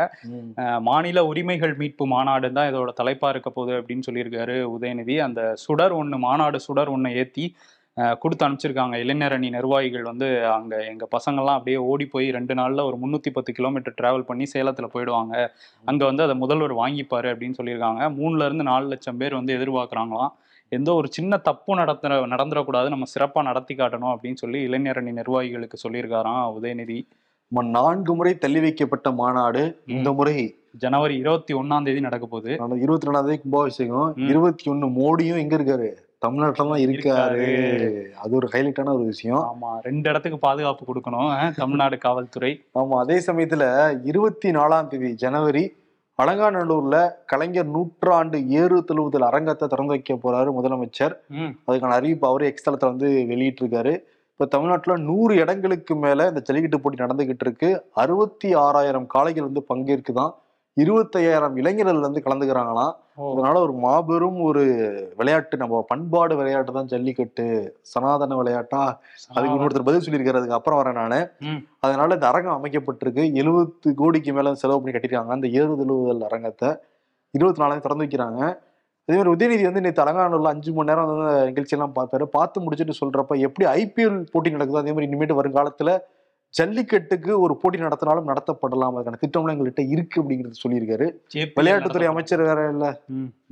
மாநில 0.89 1.25
உரிமைகள் 1.31 1.75
மீட்பு 1.83 2.07
மாநாடு 2.15 2.49
தான் 2.57 2.71
இதோட 2.71 2.93
தலைப்பா 3.01 3.29
இருக்க 3.35 3.51
போகுது 3.59 3.75
அப்படின்னு 3.81 4.07
சொல்லியிருக்காரு 4.09 4.57
உதயநிதி. 4.77 5.17
அந்த 5.29 5.43
சுடர் 5.65 5.95
ஒன்று 6.01 6.19
மாநாடு 6.27 6.61
சுடர் 6.67 6.93
ஒன்று 6.97 7.13
ஏற்றி 7.23 7.47
கொடுத்து 8.23 8.45
அனுப்பிச்சிருக்காங்க. 8.47 8.97
இளைஞரணி 9.05 9.49
நிர்வாகிகள் 9.57 10.11
வந்து 10.11 10.27
அங்கே 10.57 10.79
எங்கள் 10.91 11.13
பசங்கள்லாம் 11.17 11.59
அப்படியே 11.59 11.79
ஓடி 11.93 12.05
போய் 12.13 12.27
ரெண்டு 12.37 12.55
நாளில் 12.61 12.87
ஒரு 12.89 12.97
முந்நூற்றி 13.03 13.31
பத்து 13.39 13.51
கிலோமீட்டர் 13.57 13.99
ட்ராவல் 13.99 14.29
பண்ணி 14.29 14.45
சேலத்தில் 14.53 14.93
போயிடுவாங்க. 14.95 15.35
அங்கே 15.91 16.05
வந்து 16.11 16.25
அதை 16.27 16.37
முதல்வர் 16.45 16.81
வாங்கிப்பாரு 16.83 17.31
அப்படின்னு 17.33 17.59
சொல்லியிருக்காங்க. 17.61 18.03
மூணுல 18.21 18.47
இருந்து 18.51 18.71
நாலு 18.73 18.87
லட்சம் 18.95 19.21
பேர் 19.23 19.41
வந்து 19.41 19.57
எதிர்பார்க்குறாங்களாம். 19.59 20.33
எந்த 20.77 20.91
ஒரு 20.99 21.09
சின்ன 21.17 21.37
தப்பு 21.47 21.75
நடத்துற 21.77 22.19
நடந்துடக்கூடாது 22.33 22.89
நம்ம 22.89 23.07
சிறப்பாக 23.13 23.47
நடத்தி 23.47 23.75
காட்டணும் 23.75 24.13
அப்படின்னு 24.13 24.41
சொல்லி 24.43 24.59
இளைஞரணி 24.69 25.13
நிர்வாகிகளுக்கு 25.21 25.79
சொல்லியிருக்காராம் 25.85 26.45
உதயநிதி. 26.59 26.99
நம்ம 27.53 27.71
நான்கு 27.77 28.13
முறை 28.19 28.33
தள்ளி 28.45 28.61
வைக்கப்பட்ட 28.61 29.11
மாநாடு 29.21 29.63
இந்த 29.95 30.13
முறை. 30.19 30.37
ஜனவரி 30.83 31.17
இருபத்தி 31.23 31.55
ஒன்னாம் 31.55 31.87
தேதி 31.89 32.01
நடக்க 32.07 32.27
போகுது. 32.27 32.53
இருபத்தி 32.85 33.09
ரெண்டாம் 33.09 33.27
தேதி 33.29 33.41
கும்பாபிஷேகம். 33.45 34.13
இருபத்தி 34.29 34.71
ஒண்ணு 34.71 34.89
மோடியும் 35.01 35.41
எங்க 35.43 35.57
இருக்காரு. 35.61 35.91
தமிழ்நாட்டுல 36.25 36.71
தான் 36.71 36.85
இருக்காரு. 36.87 37.49
அது 38.23 38.33
ஒரு 38.39 38.49
ஹைலைட்டான 38.53 38.95
ஒரு 38.97 39.05
விஷயம். 39.13 39.43
ஆமா 39.51 39.69
ரெண்டு 39.89 40.09
இடத்துக்கு 40.11 40.39
பாதுகாப்பு 40.47 40.85
கொடுக்கணும் 40.91 41.31
தமிழ்நாடு 41.61 41.99
காவல்துறை. 41.99 42.53
ஆமா 42.81 42.97
அதே 43.05 43.19
சமயத்துல 43.29 43.65
இருபத்தி 44.13 44.51
நாலாம் 44.61 44.91
தேதி 44.95 45.13
ஜனவரி 45.25 45.65
அலங்காநல்லூர்ல 46.21 46.97
கலைஞர் 47.27 47.69
நூற்றாண்டு 47.75 48.39
ஏறு 48.61 48.79
தழுவுதல் 48.89 49.29
அரங்கத்தை 49.29 49.67
திறந்து 49.69 49.95
வைக்க 49.95 50.15
போறாரு 50.15 50.51
முதலமைச்சர். 50.57 51.15
அதுக்கான 51.67 51.97
அறிவிப்பு 51.99 52.27
அவரே 52.29 52.49
எக்ஸ்தலத்துல 52.51 52.93
வந்து 52.93 53.11
வெளியிட்டு 53.27 53.63
இருக்காரு 53.65 53.93
இப்ப 54.33 54.49
தமிழ்நாட்டுல 54.55 54.95
நூறு 55.01 55.33
இடங்களுக்கு 55.37 55.95
மேல 55.97 56.27
இந்த 56.29 56.41
ஜல்லிக்கட்டு 56.41 56.81
போட்டி 56.83 57.03
நடந்துகிட்டு 57.05 57.45
இருக்கு. 57.47 57.71
அறுபத்தி 58.03 58.49
ஆறாயிரம் 58.65 59.09
காளைகள் 59.15 59.49
வந்து 59.49 59.63
பங்கேற்குதான். 59.73 60.33
இருபத்தையாயிரம் 60.77 61.57
இளைஞர்கள் 61.61 62.05
வந்து 62.07 62.21
கலந்துக்கிறாங்களாம். 62.25 62.93
அதனால 63.31 63.55
ஒரு 63.65 63.73
மாபெரும் 63.85 64.39
ஒரு 64.49 64.63
விளையாட்டு 65.19 65.57
நம்ம 65.63 65.81
பண்பாடு 65.89 66.35
விளையாட்டு 66.41 66.73
தான் 66.77 66.91
ஜல்லிக்கட்டு 66.93 67.47
சனாதன 67.93 68.37
விளையாட்டா? 68.41 68.83
அதுக்கு 69.35 69.57
இன்னொருத்தர் 69.57 69.89
பதில் 69.89 70.05
சொல்லியிருக்காரு 70.05 70.41
அதுக்கு 70.41 70.59
அப்புறம் 70.59 70.81
வரேன் 70.81 70.99
நானு. 71.01 71.21
அதனால 71.87 72.15
இந்த 72.19 72.27
அரங்கம் 72.31 72.59
அமைக்கப்பட்டிருக்கு. 72.59 73.25
எழுபத்து 73.43 73.91
கோடிக்கு 74.01 74.35
மேல 74.39 74.55
செலவு 74.63 74.81
பண்ணி 74.81 74.95
கட்டிருக்காங்க 74.97 75.37
அந்த 75.39 75.49
ஏறுதழுவுதல் 75.61 76.27
அரங்கத்தை 76.31 76.71
இருபத்தி 77.35 77.63
நாலாவது 77.63 77.85
திறந்து 77.87 78.05
வைக்கிறாங்க. 78.07 78.41
அதே 79.09 79.17
மாதிரி 79.19 79.35
உதயநிதி 79.35 79.65
வந்து 79.69 79.83
நேற்று 79.85 80.03
அலங்காநல்லூர்ல 80.05 80.51
அஞ்சு 80.55 80.71
மணி 80.75 80.91
நேரம் 80.91 81.09
வந்து 81.11 81.29
நிகழ்ச்சியெல்லாம் 81.51 81.95
பார்த்தாரு. 81.99 82.25
பார்த்து 82.37 82.65
முடிச்சுட்டு 82.65 82.95
சொல்றப்ப 83.03 83.39
எப்படி 83.47 83.65
ஐபிஎல் 83.81 84.19
போட்டி 84.33 84.55
நடக்குதோ 84.57 84.83
அதே 84.83 84.93
மாதிரி 84.95 85.09
இனிமேட்டு 85.11 85.39
வருங்காலத்துல 85.41 85.93
ஜல்லிக்கட்டுக்கு 86.59 87.39
ஒரு 87.39 87.57
போட்டி 87.57 87.79
நடத்தினாலும் 87.79 88.31
நடத்தப்படலாம். 88.31 88.95
அதுக்கான 88.97 89.19
திட்டம்லாம் 89.27 89.55
எங்கள்கிட்ட 89.55 89.89
இருக்கு 89.89 90.23
அப்படிங்கிறது 90.23 90.53
சொல்லியிருக்காரு. 90.63 91.07
விளையாட்டுத்துறை 91.35 92.05
அமைச்சர் 92.05 92.43
வேற 92.43 92.69
இல்ல. 92.69 93.01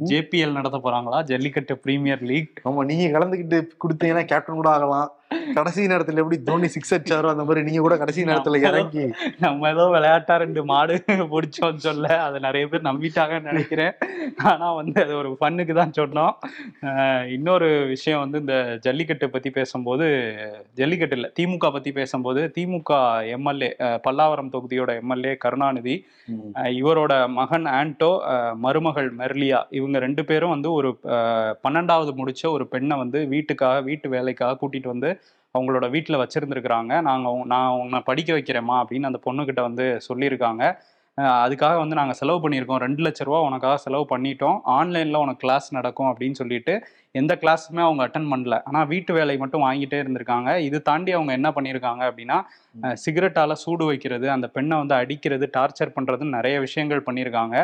ஜேபிஎல் 0.05 0.53
நடத்த 0.53 0.81
போறாங்களா? 0.85 1.23
Jallikattu 1.23 1.79
premier 1.79 2.23
league. 2.23 2.61
ஆமா 2.65 2.85
நீங்க 2.85 3.19
கலந்துக்கிட்டு 3.19 3.69
கொடுத்தீங்கன்னா 3.85 4.25
கேப்டன் 4.25 4.61
கூட 4.61 4.71
ஆகலாம். 4.71 5.13
கடைசி 5.55 5.87
நேரத்துல 5.87 6.17
எப்படி 6.17 6.43
தோனி 6.43 6.69
சிக்ஸ் 6.69 6.95
அடிச்சாரோ 6.95 7.29
அந்த 7.29 7.45
மாதிரி 7.45 7.65
நீங்க 7.65 7.81
கூட 7.81 7.97
கடைசி 7.97 8.25
நேரத்துல 8.25 8.61
இறங்கி. 8.63 9.11
நம்ம 9.39 9.71
ஏதோ 9.71 9.87
விளையாட்டா 9.87 10.37
ரெண்டு 10.37 10.65
மாடு 10.65 11.05
பிடிச்சோம்னு 11.07 11.77
சொல்ல 11.77 12.23
அதை 12.23 12.41
நிறைய 12.41 12.69
பேர் 12.69 12.83
நம்பிட்டாங்கன்னு 12.83 13.41
நினைக்கிறேன். 13.41 13.95
ஆனா 14.37 14.73
வந்து 14.73 15.05
அது 15.05 15.17
ஒரு 15.17 15.37
ஃபன்னுக்கு 15.41 15.73
தான் 15.73 15.95
சொன்னோம். 15.99 16.35
இன்னொரு 17.33 17.87
விஷயம் 17.87 18.21
வந்து 18.21 18.39
இந்த 18.39 18.79
ஜல்லிக்கட்டு 18.81 19.31
பத்தி 19.31 19.51
பேசும்போது 19.51 20.37
ஜல்லிக்கட்டு 20.75 21.17
இல்ல 21.17 21.33
திமுக 21.41 21.73
பத்தி 21.73 21.93
பேசும்போது 21.93 22.53
திமுக 22.59 22.93
எம்எல்ஏ 23.27 23.77
பல்லாவரம் 23.79 24.53
தொகுதியோட 24.53 24.95
எம்எல்ஏ 24.95 25.37
கருணாநிதி 25.37 26.07
இவரோட 26.55 27.29
மகன் 27.29 27.65
அஹ் 27.65 28.55
மருமகள் 28.55 29.15
மெர்லியா 29.17 29.63
இவங்க 29.71 29.99
ரெண்டு 29.99 30.25
பேரும் 30.25 30.51
வந்து 30.51 30.73
ஒரு 30.73 30.99
பன்னெண்டாவது 31.65 32.13
முடிச்ச 32.21 32.47
ஒரு 32.47 32.67
பெண்ணை 32.67 32.97
வந்து 32.97 33.27
வீட்டுக்காக 33.27 33.81
வீட்டு 33.81 34.09
வேலைக்காக 34.09 34.59
கூட்டிட்டு 34.61 34.87
வந்து 34.87 35.18
அவங்களோட 35.55 35.87
வீட்டில் 35.95 36.21
வச்சிருந்துருக்குறாங்க. 36.23 36.93
நாங்கள் 37.09 37.43
நான் 37.55 37.79
உன்னை 37.83 38.01
படிக்க 38.11 38.31
வைக்கிறேம்மா 38.39 38.77
அப்படின்னு 38.83 39.11
அந்த 39.11 39.21
பொண்ணுக்கிட்ட 39.27 39.63
வந்து 39.69 39.87
சொல்லியிருக்காங்க. 40.09 40.65
அதுக்காக 41.45 41.77
வந்து 41.83 41.97
நாங்கள் 41.99 42.17
செலவு 42.19 42.39
பண்ணியிருக்கோம். 42.43 42.81
ரெண்டு 42.85 43.01
லட்ச 43.05 43.23
ரூபா 43.29 43.39
உனக்காக 43.47 43.79
செலவு 43.85 44.05
பண்ணிட்டோம். 44.11 44.59
ஆன்லைனில் 44.75 45.23
உனக்கு 45.23 45.43
கிளாஸ் 45.45 45.67
நடக்கும் 45.77 46.09
அப்படின்னு 46.11 46.37
சொல்லிட்டு 46.41 46.75
எந்த 47.21 47.33
கிளாஸுமே 47.43 47.83
அவங்க 47.87 48.03
அட்டன் 48.07 48.29
பண்ணல. 48.33 48.57
ஆனால் 48.69 48.87
வீட்டு 48.93 49.13
வேலை 49.17 49.35
மட்டும் 49.43 49.65
வாங்கிட்டே 49.67 49.99
இருந்திருக்காங்க. 50.03 50.51
இது 50.67 50.79
தாண்டி 50.89 51.13
அவங்க 51.17 51.33
என்ன 51.39 51.51
பண்ணியிருக்காங்க 51.57 52.03
அப்படின்னா 52.11 52.37
சிகரெட்டால 53.05 53.57
சூடு 53.63 53.85
வைக்கிறது 53.91 54.29
அந்த 54.37 54.49
பெண்ணை 54.57 54.77
வந்து 54.83 54.95
அடிக்கிறது 55.01 55.49
டார்ச்சர் 55.57 55.95
பண்ணுறதுன்னு 55.97 56.37
நிறைய 56.39 56.59
விஷயங்கள் 56.67 57.07
பண்ணியிருக்காங்க. 57.09 57.57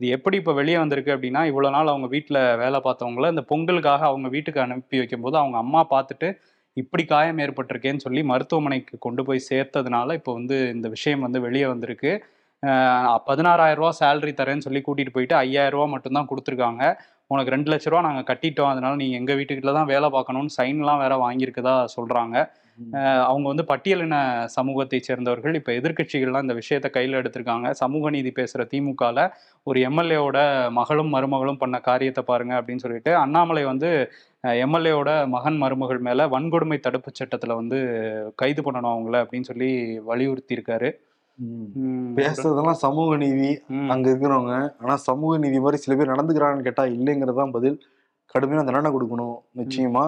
இது 0.00 0.14
எப்படி 0.18 0.38
இப்போ 0.42 0.54
வெளியே 0.60 0.78
வந்திருக்கு 0.82 1.14
அப்படின்னா 1.16 1.42
இவ்வளோ 1.50 1.72
நாள் 1.76 1.92
அவங்க 1.94 2.10
வீட்டில் 2.14 2.40
வேலை 2.62 2.80
பார்த்தவங்கள 2.88 3.32
இந்த 3.34 3.44
பொங்கலுக்காக 3.52 4.04
அவங்க 4.12 4.30
வீட்டுக்கு 4.36 4.64
அனுப்பி 4.66 5.02
வைக்கும்போது 5.02 5.38
அவங்க 5.42 5.58
அம்மா 5.64 5.82
பார்த்துட்டு 5.94 6.30
இப்படி 6.76 7.02
காயம் 7.12 7.40
ஏற்பட்டிருக்கேன்னு 7.44 8.04
சொல்லி 8.06 8.20
மருத்துவமனைக்கு 8.32 8.94
கொண்டு 9.06 9.22
போய் 9.28 9.46
சேர்த்ததுனால 9.50 10.14
இப்போ 10.18 10.32
வந்து 10.38 10.56
இந்த 10.76 10.86
விஷயம் 10.94 11.24
வந்து 11.26 11.40
வெளியே 11.46 11.66
வந்திருக்கு. 11.72 12.12
பதினாறாயிரம் 13.28 13.80
ரூபா 13.80 13.90
சேலரி 14.00 14.32
தரேன்னு 14.40 14.66
சொல்லி 14.66 14.80
கூட்டிகிட்டு 14.86 15.14
போயிட்டு 15.16 15.36
ஐயாயிரம் 15.44 15.74
ரூபா 15.76 15.86
மட்டும்தான் 15.94 16.28
கொடுத்துருக்காங்க. 16.30 16.82
உனக்கு 17.32 17.54
ரெண்டு 17.54 17.70
லட்ச 17.72 17.86
ரூபா 17.92 18.02
நாங்கள் 18.08 18.28
கட்டிட்டோம். 18.30 18.70
அதனால 18.74 18.92
நீங்கள் 19.02 19.20
எங்கள் 19.20 19.38
வீட்டுக்கிட்ட 19.40 19.72
தான் 19.78 19.90
வேலை 19.94 20.08
பார்க்கணும்னு 20.16 20.54
சைன்லாம் 20.58 21.02
வேற 21.04 21.14
வாங்கியிருக்கதா 21.24 21.74
சொல்கிறாங்க 21.96 22.36
அவங்க 23.28 23.46
வந்து 23.50 23.64
பட்டியலின 23.70 24.16
சமூகத்தை 24.56 24.98
சேர்ந்தவர்கள். 25.08 25.54
இப்போ 25.60 25.72
எதிர்க்கட்சிகள்லாம் 25.72 26.44
இந்த 26.46 26.54
விஷயத்தை 26.60 26.88
கையில் 26.90 27.18
எடுத்திருக்காங்க. 27.20 27.70
சமூக 27.82 28.10
நீதி 28.16 28.30
பேசுகிற 28.38 28.66
திமுகவில் 28.72 29.22
ஒரு 29.66 29.80
எம்எல்ஏவோட 29.88 30.38
மகளும் 30.78 31.12
மருமகளும் 31.14 31.60
பண்ண 31.62 31.78
காரியத்தை 31.88 32.24
பாருங்க 32.30 32.54
அப்படின்னு 32.60 32.84
சொல்லிட்டு 32.84 33.12
அண்ணாமலை 33.24 33.64
வந்து 33.70 33.90
எம்எல்ஏவோட 34.64 35.10
மகன் 35.28 35.58
மருமகள் 35.62 36.00
மேலே 36.08 36.24
வன்கொடுமை 36.34 36.78
தடுப்பு 36.80 37.10
சட்டத்தில் 37.12 37.58
வந்து 37.60 37.78
கைது 38.42 38.62
பண்ணணும் 38.62 38.94
அவங்கள 38.94 39.16
அப்படின்னு 39.24 39.50
சொல்லி 39.50 39.70
வலியுறுத்தி 40.10 40.56
இருக்காரு 40.58 40.90
பேசுறதெல்லாம் 42.18 42.82
சமூக 42.82 43.10
நீதி. 43.22 43.50
அங்க 43.92 44.06
இருக்கிறவங்க 44.10 44.54
ஆனா 44.82 44.94
சமூக 45.08 45.38
நீதி 45.44 45.58
மாதிரி 45.64 45.78
சில 45.84 45.94
பேர் 45.96 46.12
நடந்துக்கிறாங்கன்னு 46.14 46.66
கேட்டா 46.68 46.84
இல்லைங்கிறதான் 46.96 47.54
பதில். 47.56 47.78
கடுமையான 48.34 48.66
தண்டனை 48.66 48.90
கொடுக்கணும் 48.96 49.36
நிச்சயமா. 49.60 50.04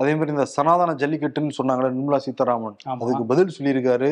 அதே 0.00 0.12
மாதிரி 0.14 0.30
இந்த 0.30 0.44
சனாதன 0.56 0.94
ஜல்லிக்கட்டுன்னு 0.94 1.56
சொன்னாங்களே 1.58 1.88
நிர்மலா 1.90 2.20
சீதாராமன். 2.26 2.76
அதுக்கு 2.96 3.24
பதில் 3.26 3.54
சொல்லியிருக்காரு 3.56 4.10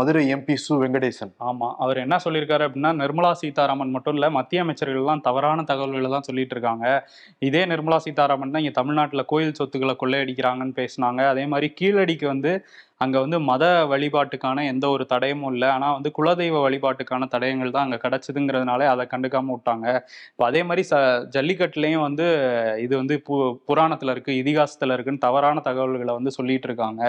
மதுரை 0.00 0.22
எம்பி 0.36 0.56
சு 0.64 0.74
வெங்கடேசன். 0.82 1.32
ஆமா 1.50 1.68
அவர் 1.84 2.02
என்ன 2.04 2.16
சொல்லியிருக்காரு 2.26 2.66
அப்படின்னா 2.68 2.92
நிர்மலா 3.02 3.32
சீதாராமன் 3.42 3.94
மட்டும் 3.96 4.16
இல்ல 4.18 4.26
மத்திய 4.38 4.64
அமைச்சர்கள்லாம் 4.64 5.24
தவறான 5.28 5.64
தகவல்களை 5.70 6.10
தான் 6.16 6.28
சொல்லிட்டு 6.28 6.54
இருக்காங்க. 6.56 6.84
இதே 7.48 7.62
நிர்மலா 7.72 7.98
சீதாராமன் 8.06 8.54
தான் 8.54 8.62
இங்க 8.64 8.74
தமிழ்நாட்டில் 8.80 9.28
கோயில் 9.32 9.58
சொத்துக்களை 9.60 9.96
கொள்ளையடிக்கிறாங்கன்னு 10.02 10.78
பேசினாங்க. 10.82 11.20
அதே 11.32 11.44
மாதிரி 11.54 11.68
கீழடிக்கு 11.80 12.28
வந்து 12.34 12.52
அங்கே 13.04 13.18
வந்து 13.24 13.38
மத 13.50 13.64
வழிபாட்டுக்கான 13.90 14.64
எந்த 14.72 14.86
ஒரு 14.94 15.04
தடயமும் 15.12 15.52
இல்லை. 15.54 15.68
ஆனால் 15.76 15.94
வந்து 15.98 16.10
குலதெய்வ 16.18 16.56
வழிபாட்டுக்கான 16.66 17.28
தடயங்கள் 17.34 17.74
தான் 17.76 17.86
அங்கே 17.86 17.98
கிடச்சிதுங்கிறதுனால 18.04 18.88
அதை 18.94 19.04
கண்டுக்காமல் 19.12 19.54
விட்டாங்க. 19.56 19.86
இப்போ 20.32 20.44
அதே 20.50 20.62
மாதிரி 20.70 20.82
ச 20.90 20.96
ஜல்லிக்கட்டுலேயும் 21.36 22.04
வந்து 22.08 22.26
இது 22.86 22.94
வந்து 23.02 23.16
பு 23.28 23.36
புராணத்தில் 23.70 24.12
இருக்குது 24.14 24.40
இதிகாசத்தில் 24.42 24.94
இருக்குன்னு 24.96 25.26
தவறான 25.28 25.62
தகவல்களை 25.70 26.14
வந்து 26.18 26.32
சொல்லிட்டு 26.38 26.68
இருக்காங்க. 26.70 27.02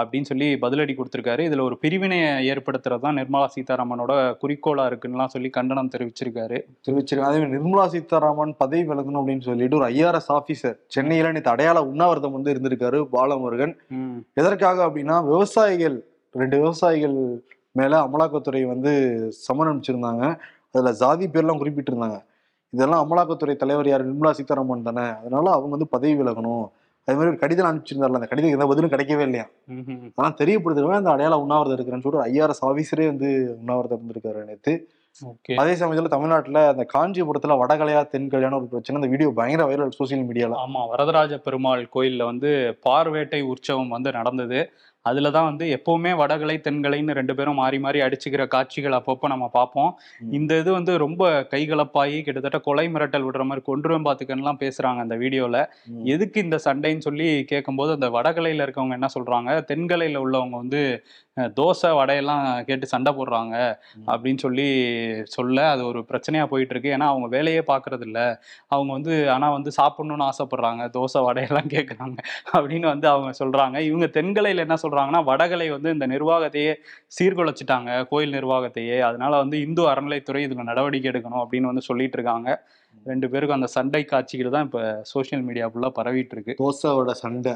அப்படின்னு 0.00 0.28
சொல்லி 0.30 0.48
பதிலடி 0.64 0.94
கொடுத்திருக்காரு. 0.96 1.42
இதுல 1.48 1.60
ஒரு 1.60 1.76
பிரிவினையை 1.82 2.30
ஏற்படுத்துறது 2.50 3.04
தான் 3.06 3.18
நிர்மலா 3.20 3.48
சீதாராமனோட 3.54 4.12
குறிக்கோளா 4.42 4.84
இருக்குன்னுலாம் 4.90 5.32
சொல்லி 5.34 5.50
கண்டனம் 5.50 5.90
தெரிவிச்சிருக்காரு. 5.94 6.58
தெரிவிச்சிருக்காங்க. 6.88 7.32
அதே 7.32 7.48
நிர்மலா 7.56 7.86
சீதாராமன் 7.86 8.54
பதவி 8.58 8.82
விலகணும் 8.90 9.20
அப்படின்னு 9.22 9.46
சொல்லிட்டு 9.50 9.78
ஒரு 9.80 9.88
ஐஆர்எஸ் 9.88 10.30
ஆபீசர் 10.38 10.76
சென்னையில 10.86 11.32
நேற்று 11.32 11.50
அடையாள 11.50 11.82
உண்ணாவிரதம் 11.82 12.36
வந்து 12.38 12.52
இருந்திருக்காரு 12.54 13.00
பாலமுருகன். 13.16 13.74
எதற்காக 14.34 14.86
அப்படின்னா 14.86 15.18
விவசாயிகள் 15.32 15.98
ரெண்டு 16.32 16.56
விவசாயிகள் 16.58 17.18
மேல 17.72 18.00
அமலாக்கத்துறை 18.06 18.60
வந்து 18.66 18.92
சமன் 19.30 19.68
அனுப்பிச்சிருந்தாங்க. 19.70 20.24
அதுல 20.72 20.92
ஜாதி 20.92 21.26
பேர்லாம் 21.26 21.60
குறிப்பிட்டிருந்தாங்க. 21.60 22.18
இதெல்லாம் 22.74 23.02
அமலாக்கத்துறை 23.04 23.54
தலைவர் 23.56 23.88
யார்? 23.88 24.04
நிர்மலா 24.08 24.30
சீதாராமன் 24.30 24.82
தானே. 24.82 25.04
அதனால 25.20 25.50
அவங்க 25.50 25.70
வந்து 25.74 25.88
பதவி 25.88 26.14
விலகணும். 26.22 26.66
அதே 27.08 27.14
மாதிரி 27.16 27.30
ஒரு 27.32 27.40
கடிதம் 27.42 27.68
அனுப்பிச்சிருந்தாருல 27.68 28.18
அந்த 28.20 28.28
கடிதம் 28.30 28.54
எந்த 28.54 28.66
பதிலும் 28.66 28.92
கிடைக்கவே 28.92 29.24
இல்லையா. 29.26 29.44
அதெல்லாம் 30.08 30.38
தெரியப்படுத்துறவங்க 30.40 31.00
அந்த 31.02 31.12
அடையாள 31.12 31.36
உண்ணாவிரதம் 31.42 31.76
இருக்கிறேன்னு 31.76 32.04
சொல்லிட்டு 32.06 32.28
ஐஆர்எஸ் 32.30 32.64
ஆபீசரே 32.70 33.06
வந்து 33.12 33.28
உண்ணாவிரதம் 33.60 34.00
இருந்திருக்காரு 34.00 34.48
நேற்று 34.50 34.74
அதே 35.58 35.74
சமயத்துல 35.80 36.10
தமிழ்நாட்டுல 36.14 36.62
அந்த 36.72 36.84
காஞ்சிபுரத்துல 36.94 37.54
வடகலையா 37.60 38.00
தென்கலையான 38.14 38.56
ஒரு 38.58 38.66
பிரச்சனை. 38.72 38.98
அந்த 39.00 39.10
வீடியோ 39.12 39.28
பயங்கர 39.38 39.66
வைரல் 39.68 39.94
சோசியல் 39.98 40.26
மீடியால. 40.28 40.56
ஆமா 40.64 40.80
வரதராஜ 40.90 41.38
பெருமாள் 41.46 41.84
கோயில்ல 41.94 42.24
வந்து 42.24 42.50
பார்வேட்டை 42.86 43.40
உற்சவம் 43.52 43.94
வந்து 43.96 44.10
நடந்தது. 44.18 44.58
அதுல 45.08 45.30
தான் 45.36 45.48
வந்து 45.48 45.64
எப்பவுமே 45.76 46.12
வடகலை 46.20 46.56
தென்கலைன்னு 46.66 47.16
ரெண்டு 47.18 47.34
பேரும் 47.38 47.58
மாறி 47.62 47.78
மாறி 47.84 47.98
அடிச்சுக்கிற 48.06 48.44
காட்சிகள் 48.54 48.96
அப்பப்போ 48.98 49.26
நம்ம 49.34 49.46
பார்ப்போம். 49.56 49.90
இந்த 50.38 50.52
இது 50.62 50.70
வந்து 50.78 50.92
ரொம்ப 51.04 51.22
கைகலப்பாகி 51.52 52.18
கிட்டத்தட்ட 52.26 52.60
கொலை 52.68 52.86
மிரட்டல் 52.94 53.26
விடுற 53.26 53.44
மாதிரி 53.50 53.64
கொன்றுவன் 53.70 54.06
பார்த்துக்கன்னுலாம் 54.08 54.62
பேசுறாங்க 54.64 55.00
அந்த 55.06 55.16
வீடியோல. 55.24 55.56
எதுக்கு 56.14 56.38
இந்த 56.46 56.58
சண்டைன்னு 56.66 57.06
சொல்லி 57.08 57.28
கேட்கும்போது 57.52 57.92
அந்த 57.98 58.10
வடகலையில 58.16 58.66
இருக்கவங்க 58.66 58.98
என்ன 59.00 59.10
சொல்றாங்க 59.16 59.50
தென்கலையில 59.72 60.22
உள்ளவங்க 60.26 60.56
வந்து 60.64 60.82
தோசை 61.56 61.88
வடையெல்லாம் 61.92 62.64
கேட்டு 62.64 62.86
சண்டை 62.86 63.12
போடுறாங்க. 63.12 63.54
அப்படின்னு 64.06 64.38
சொல்லி 64.38 64.66
சொல்ல 65.28 65.68
அது 65.70 65.82
ஒரு 65.86 66.00
பிரச்சனையா 66.10 66.46
போயிட்டு 66.46 66.74
இருக்கு 66.74 66.94
ஏன்னா 66.96 67.06
அவங்க 67.06 67.28
வேலையே 67.28 67.62
பாக்குறது 67.66 68.00
இல்ல 68.00 68.20
அவங்க 68.68 68.90
வந்து 68.92 69.14
ஆனா 69.30 69.50
வந்து 69.50 69.70
சாப்பிடணும்னு 69.78 70.28
ஆசைப்படுறாங்க. 70.28 70.82
தோசை 70.96 71.20
வடையெல்லாம் 71.26 71.70
கேட்குறாங்க 71.74 72.18
அப்படின்னு 72.54 72.86
வந்து 72.86 73.08
அவங்க 73.08 73.32
சொல்றாங்க. 73.38 73.76
இவங்க 73.80 74.08
தென்கலையில 74.18 74.64
என்ன 74.66 74.78
சொல்றாங்கன்னா 74.82 75.24
வடகலை 75.24 75.68
வந்து 75.70 75.90
இந்த 75.90 76.06
நிர்வாகத்தையே 76.06 76.72
சீர்குலைச்சிட்டாங்க. 77.18 77.90
கோயில் 78.06 78.36
நிர்வாகத்தையே. 78.38 78.98
அதனால 79.02 79.32
வந்து 79.36 79.58
இந்து 79.60 79.84
அறநிலைத்துறை 79.92 80.42
இதுல 80.48 80.64
நடவடிக்கை 80.64 81.10
எடுக்கணும் 81.12 81.42
அப்படின்னு 81.44 81.72
வந்து 81.72 81.82
சொல்லிட்டு 81.82 82.18
இருக்காங்க. 82.18 82.48
ரெண்டு 83.10 83.26
பேருக்கும் 83.32 83.58
அந்த 83.58 83.70
சண்டை 83.76 84.02
காட்சிகள் 84.10 84.54
தான் 84.54 84.66
இப்ப 84.66 84.82
சோஷியல் 85.12 85.42
மீடியா 85.48 85.66
ஃபுல்லா 85.70 85.90
பரவிட்டு 85.98 86.34
இருக்கு 86.36 86.56
தோசையோட 86.60 87.12
சண்டை. 87.24 87.54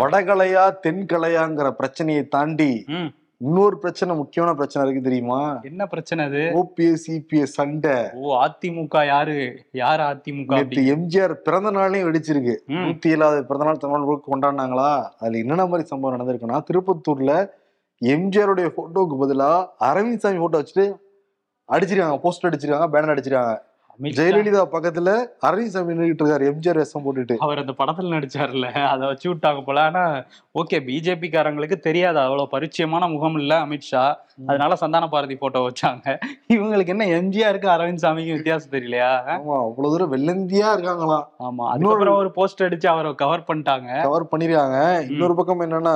வடகலையா 0.00 0.64
தென்கலையாங்கிற 0.86 1.68
பிரச்சனையை 1.80 2.24
தாண்டி. 2.36 2.72
இன்னொரு 3.44 3.76
பிரச்சனை 3.82 4.12
முக்கியமான 4.20 4.50
பிரச்சனை 4.58 4.82
இருக்கு 4.84 5.06
தெரியுமா? 5.06 5.38
என்ன 5.70 5.82
பிரச்சனை 5.92 6.20
அது? 6.28 6.42
ஓபிஎஸ் 6.60 7.02
சிபிஎஸ் 7.04 7.56
சண்டை. 7.58 7.96
ஓ 8.20 8.36
அதிமுக 8.44 9.02
யாரு? 9.12 9.38
யார் 9.82 10.02
அதிமுக 10.10 10.60
எம்ஜிஆர் 10.94 11.34
பிறந்த 11.46 11.70
நாளையும் 11.78 12.06
வெடிச்சிருக்கு. 12.08 12.54
நூத்தி 12.82 13.12
ஏழாவது 13.14 13.42
பிறந்த 13.48 13.66
நாள் 13.68 13.82
தமிழ் 13.84 14.06
முழுக்க 14.06 14.32
கொண்டாடினாங்களா? 14.32 14.90
அதுல 15.20 15.42
என்னென்ன 15.42 15.66
மாதிரி 15.72 15.88
சம்பவம் 15.92 16.16
நடந்திருக்குன்னா 16.16 16.60
திருப்பத்தூர்ல 16.70 17.34
எம்ஜிஆருடைய 18.02 18.68
போட்டோக்கு 18.78 19.16
பதிலா 19.22 19.50
அரவிந்த் 19.88 20.24
சாமி 20.24 20.42
போட்டோ 20.44 20.60
வச்சுட்டு 20.60 20.86
அடிச்சிருக்காங்க 21.68 22.18
போஸ்டர் 22.24 22.48
அடிச்சிருக்காங்க 22.50 22.88
பேனர் 22.94 23.14
அடிச்சிருக்காங்க. 23.14 23.54
ஜெயலலிதா 24.00 24.62
பக்கத்துல 24.72 25.26
அரவிந்த் 25.42 25.88
நின்றுட்டு 25.88 26.22
இருக்காரு 26.22 26.44
எம்ஜிஆர் 26.52 26.76
வேஷம் 26.76 27.04
போட்டுட்டு. 27.04 27.36
அவர் 27.38 27.58
அந்த 27.58 27.74
படத்துல 27.78 28.14
நடிச்சார்ல 28.14 28.72
அதை 28.72 29.06
வச்சு 29.06 29.34
விட்டாங்க 29.34 29.64
போல. 29.64 29.82
ஆனா 29.82 30.24
ஓகே 30.54 30.80
பிஜேபி 30.80 31.28
காரங்களுக்கு 31.28 31.78
தெரியாது 31.78 32.18
அவ்வளவு 32.18 32.48
பரிச்சயமான 32.52 33.10
முகம் 33.10 33.36
இல்ல 33.36 33.66
அமித்ஷா. 33.66 34.14
அதனால 34.46 34.76
சந்தான 34.76 35.08
பாரதி 35.08 35.36
போட்டோ 35.36 35.70
வச்சாங்க. 35.70 36.18
இவங்களுக்கு 36.48 36.86
என்ன 36.86 37.04
எம்ஜிஆருக்கு 37.04 37.66
அரவிந்த் 37.66 38.04
சாமிக்கு 38.04 38.32
வித்தியாசம் 38.32 38.72
தெரியலையா? 38.72 39.12
ஆமா 39.26 39.56
அவ்வளவு 39.62 39.98
தூரம் 39.98 40.12
வெள்ளந்தியா 40.12 40.74
இருக்காங்களாம் 40.76 41.26
ஆமா 41.38 41.68
அதுக்கப்புறம் 41.70 42.16
ஒரு 42.16 42.30
போஸ்ட் 42.30 42.62
அடிச்சு 42.62 42.86
அவரை 42.86 43.14
கவர் 43.14 43.48
பண்ணிட்டாங்க. 43.48 44.02
கவர் 44.02 44.28
பண்ணிருக்காங்க. 44.32 45.06
இன்னொரு 45.10 45.34
பக்கம் 45.34 45.60
என்னன்னா 45.60 45.94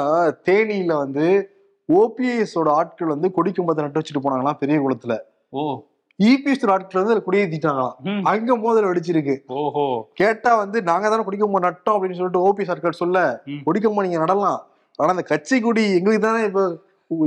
தேனியில 0.50 0.92
வந்து 0.96 1.54
ஓபிஎஸ் 1.92 2.58
ஓட 2.58 2.70
ஆட்கள் 2.70 3.08
வந்து 3.08 3.32
கொடிக்கம்பத்தை 3.36 3.84
நட்டு 3.84 4.00
வச்சுட்டு 4.00 4.24
போனாங்களாம் 4.24 4.58
பெரிய 4.58 4.78
குளத்துல. 4.80 5.16
ஓ. 5.50 5.84
இபிஎஸ் 6.18 6.64
ஆட்கள் 6.68 7.00
வந்து 7.00 7.12
அதுல 7.12 7.24
கொடியேத்திட்டாங்களாம் 7.26 7.94
ம். 8.08 8.22
அங்க 8.30 8.56
மோதல் 8.62 8.88
வெடிச்சிருக்கு 8.88 9.34
ஓஹோ 9.58 9.84
கேட்டா 10.18 10.50
வந்து 10.60 10.78
நாங்க 10.88 11.06
தானே 11.08 11.24
கொடிக்கம்பம் 11.26 11.64
நட்டோம் 11.66 11.96
அப்படின்னு 11.96 12.18
சொல்லிட்டு 12.18 12.44
ஓபிஎஸ் 12.46 12.72
ஆட்கள் 12.74 13.00
சொல்ல 13.00 13.18
ம். 13.50 13.62
கொடிக்கம்பம் 13.66 14.06
நீங்க 14.06 14.20
நடலாம் 14.24 14.58
ஆனா 14.98 15.10
அந்த 15.14 15.24
கட்சி 15.28 15.56
கொடி 15.60 15.84
எங்களுக்கு 15.98 16.24
தானே 16.24 16.42
இப்ப 16.48 16.62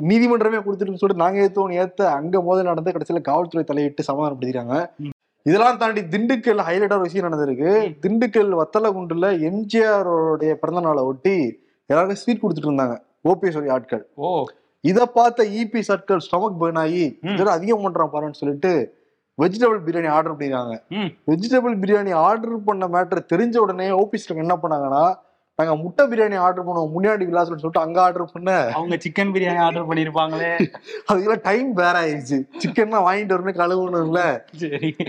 நீதிமன்றமே 0.08 0.60
கொடுத்துட்டு 0.60 1.02
சொல்லிட்டு 1.02 1.24
நாங்க 1.24 1.40
ஏத்தோம் 1.44 1.72
ஏத்த 1.80 2.02
அங்க 2.18 2.42
மோதல் 2.46 2.70
நடந்து 2.70 2.94
கடைசியில 2.94 3.22
காவல்துறை 3.28 3.64
தலையிட்டு 3.66 4.04
சமாதானப்படுத்திருக்காங்க 4.10 4.78
ம். 5.02 5.14
இதெல்லாம் 5.46 5.80
தாண்டி 5.80 6.02
திண்டுக்கல் 6.10 6.60
ஹைலைட்டா 6.66 6.98
ஒரு 6.98 7.06
விஷயம் 7.06 7.26
நடந்திருக்கு. 7.28 7.70
திண்டுக்கல் 8.04 8.52
வத்தலகுண்டுல 8.60 9.28
எம்ஜிஆரோடைய 9.48 10.52
பிறந்த 10.62 10.82
நாளை 10.82 11.04
ஒட்டி 11.08 11.38
எல்லாருக்கும் 11.90 12.20
ஸ்வீட் 12.22 12.42
கொடுத்துட்டு 12.42 12.70
இருந்தாங்க 12.70 12.98
ஓபிஎஸ் 13.26 13.58
ஆட்கள் 13.74 14.04
ஓ 14.20 14.28
இத 14.84 15.06
பார்த்த 15.06 15.44
இபி 15.60 15.82
ஆட்கள் 15.90 16.24
ஸ்டொமக் 16.28 16.62
பர்ன் 16.62 16.80
ஆகி 16.80 17.06
அதிகம் 17.50 17.84
பண்றான் 17.86 18.14
பாருன்னு 18.14 18.40
சொல்லிட்டு 18.42 18.72
வெஜிடபிள் 19.38 19.82
பிரியாணி 19.86 20.10
ஆர்டர் 20.10 20.34
பண்ணிருக்காங்க. 20.34 20.76
வெஜிடபிள் 21.28 21.76
பிரியாணி 21.84 22.12
ஆர்டர் 22.28 22.66
பண்ண 22.66 22.88
மேட்டர் 22.88 23.30
தெரிஞ்ச 23.34 23.58
உடனே 23.58 23.90
ஓபிஎஸ்ல 23.92 24.36
என்ன 24.36 24.56
பண்ணாங்கன்னா 24.64 25.04
நாங்க 25.60 25.74
முட்டை 25.76 26.04
பிரியாணி 26.08 26.38
ஆர்டர் 26.38 26.66
பண்ணுவோம் 26.68 26.94
முன்னாடி 26.94 27.24
விலாசம்னு 27.30 27.62
சொல்லிட்டு 27.62 27.84
அங்க 27.86 27.98
ஆர்டர் 28.02 28.32
பண்ண. 28.34 28.52
அவங்க 28.78 28.96
சிக்கன் 28.96 29.34
பிரியாணி 29.34 29.60
ஆர்டர் 29.66 29.88
பண்ணிருப்பாங்களே. 29.90 30.52
அதுக்கெல்லாம் 31.10 31.44
டைம் 31.50 31.74
வேற 31.74 31.96
ஆயிடுச்சு. 32.02 32.38
சிக்கன்லாம் 32.64 33.06
வாங்கிட்டு 33.08 33.36
வரணும் 33.36 33.60
கழுவணும்ல. 33.62 34.22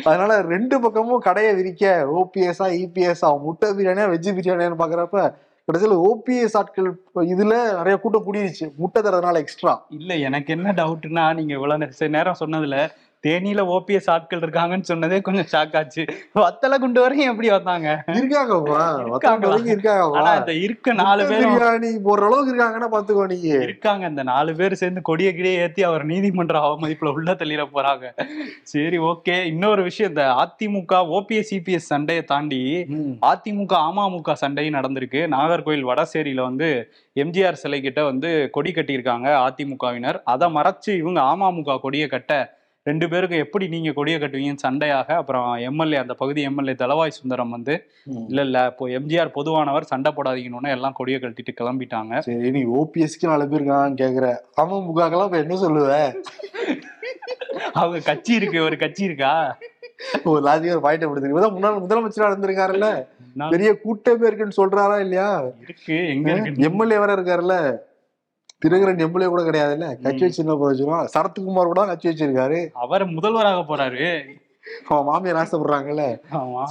அதனால 0.04 0.40
ரெண்டு 0.54 0.78
பக்கமும் 0.80 1.24
கடையை 1.28 1.52
விரிக்க 1.60 1.84
ஓபிஎஸ்ஆ 2.20 2.68
இபிஎஸ்ஆ 2.82 3.30
முட்டை 3.46 3.70
பிரியாணியா 3.78 4.08
வெஜ் 4.14 4.30
பிரியாணியான்னு 4.38 4.82
பாக்குறப்ப 4.84 5.24
கடைசியில் 5.68 5.96
ஓபிஎஸ் 6.02 6.56
ஆட்கள் 6.56 6.88
இதுல 7.24 7.54
நிறைய 7.76 7.96
கூட்டம் 7.96 8.24
கூடிருச்சு. 8.26 8.66
முட்டை 8.76 9.02
தரதுனால 9.02 9.38
எக்ஸ்ட்ரா 9.38 9.72
இல்ல 9.88 10.14
எனக்கு 10.28 10.52
என்ன 10.52 10.72
டவுட்னா 10.72 11.24
நீங்க 11.34 11.52
இவ்வளவு 11.52 12.08
நேரம் 12.08 12.40
சொன்னதுல 12.40 12.76
தேனியில 13.26 13.60
ஓபிஎஸ் 13.74 14.08
ஆட்கள் 14.12 14.40
இருக்காங்கன்னு 14.40 14.88
சொன்னதே 14.88 15.18
கொஞ்சம் 15.26 15.48
ஷாக் 15.52 15.76
ஆச்சு. 15.80 16.04
வத்தல 16.40 16.78
குண்டு 16.78 17.00
வரையும் 17.00 17.30
எப்படி 17.32 17.48
வந்தாங்க? 17.50 17.88
இருக்காங்கப்பா 18.18 18.78
ஆனா 20.18 20.30
இந்த 20.36 20.54
இருக்க 20.66 20.92
நாலு 20.92 21.26
பேரும் 21.28 21.54
பிரியாணி 21.56 21.90
போடுற 22.06 22.24
அளவுக்கு 22.28 22.52
இருக்காங்கன்னா 22.54 22.88
பாத்துக்கோ 22.94 23.26
நீங்க. 23.32 23.48
இருக்காங்க 23.68 24.06
இந்த 24.06 24.22
நாலு 24.22 24.54
பேர் 24.54 24.74
சேர்ந்து 24.74 25.02
கொடிய 25.02 25.30
கிடியே 25.30 25.54
ஏத்தி 25.64 25.82
அவர் 25.82 26.04
நீதிமன்ற 26.04 26.58
அவமதிப்புல 26.66 27.12
உள்ள 27.12 27.32
தள்ளிட 27.32 27.66
போறாங்க. 27.74 28.06
சரி 28.62 28.98
ஓகே. 29.10 29.36
இன்னொரு 29.44 29.82
விஷயம் 29.82 30.12
இந்த 30.12 30.24
அதிமுக 30.44 30.92
ஓபிஎஸ் 31.18 31.50
சிபிஎஸ் 31.50 31.90
சண்டையை 31.92 32.24
தாண்டி. 32.24 32.60
அதிமுக 33.30 33.74
அமமுக 33.88 34.32
சண்டையும் 34.32 34.76
நடந்திருக்கு. 34.78 35.22
நாகர்கோயில் 35.36 35.88
வடசேரியில 35.90 36.40
வந்து 36.40 36.70
எம்ஜிஆர் 37.16 37.60
சிலை 37.62 37.80
கிட்ட 37.80 38.00
வந்து 38.04 38.48
கொடி 38.50 38.72
கட்டியிருக்காங்க 38.72 39.28
அதிமுகவினர். 39.46 40.18
அதை 40.24 40.48
மறைச்சு 40.54 40.90
இவங்க 40.98 41.20
அமமுக 41.20 41.78
கொடியை 41.80 42.08
கட்ட 42.08 42.60
ரெண்டு 42.86 43.06
பேருக்கும் 43.10 43.42
எப்படி 43.44 43.64
நீங்க 43.72 43.90
கொடியை 43.96 44.16
கட்டுவீங்கன்னு 44.20 44.62
சண்டையாக 44.64 45.08
அப்புறம் 45.20 45.44
எம்எல்ஏ 45.68 45.98
அந்த 46.02 46.14
பகுதி 46.22 46.40
எம்எல்ஏ 46.48 46.74
தலவாய் 46.80 47.16
சுந்தரம் 47.18 47.52
வந்து. 47.56 47.74
இல்ல 48.30 48.40
இல்ல 48.46 48.58
இப்போ 48.70 48.84
எம்ஜிஆர் 48.98 49.30
பொதுவானவர் 49.36 49.88
சண்டை 49.90 50.10
போடாதீங்கன்னு 50.16 50.72
எல்லாம் 50.76 50.96
கொடியை 50.98 51.18
கழட்டிட்டு 51.20 51.52
கிளம்பிட்டாங்க. 51.60 52.22
சரி 52.28 52.50
நீ 52.56 52.62
ஓபிஎஸ்க்கு 52.80 53.30
நாலு 53.30 53.46
பேர் 53.52 53.60
இருக்கான்னு 53.60 54.00
கேக்குற. 54.02 54.28
அமமுகக்கெல்லாம் 54.62 55.30
இப்ப 55.30 55.40
என்ன 55.44 55.58
சொல்லுவ? 55.64 55.92
அவங்க 57.80 58.00
கட்சி 58.10 58.32
இருக்கு 58.40 58.58
ஒரு 58.68 58.78
கட்சி 58.82 59.02
இருக்கா? 59.10 59.32
ஒரு 60.30 60.40
லாஜிக் 60.48 60.74
ஒரு 60.76 60.84
பாயிண்ட் 60.86 61.04
எடுத்துருக்கு 61.04 61.34
இவர்தான் 61.34 61.56
முன்னாள் 61.56 61.82
முதலமைச்சரா 61.84 62.30
இருந்திருக்காருல்ல? 62.30 62.88
நான் 63.38 63.52
பெரிய 63.54 63.70
கூட்டமே 63.84 64.26
இருக்குன்னு 64.28 64.58
சொல்றாரா 64.60 64.98
இல்லையா? 65.06 65.30
இருக்கு 65.64 65.96
எங்க 66.14 66.28
இருக்கு 66.34 66.68
எம்எல்ஏ 66.70 66.98
வேற 67.02 67.12
இருக்காருல்ல? 67.18 67.56
திருகரன் 68.62 68.98
எம்எல்ஏ 68.98 69.28
கூட 69.28 69.42
கிடையாதுல்ல? 69.42 69.86
கட்சி 70.02 70.24
வச்சு 70.24 70.44
என்ன 70.44 70.54
பிரயோஜனம் 70.54 71.08
சரத்குமார் 71.14 71.70
கூட 71.70 71.84
கட்சி 71.86 72.08
வச்சிருக்காரு. 72.08 72.58
அவர் 72.72 73.04
முதல்வராக 73.06 73.60
போறாரு. 73.70 74.08
அவன் 74.88 75.06
மாமியார் 75.08 75.40
ஆசைப்படுறாங்கல்ல. 75.42 76.04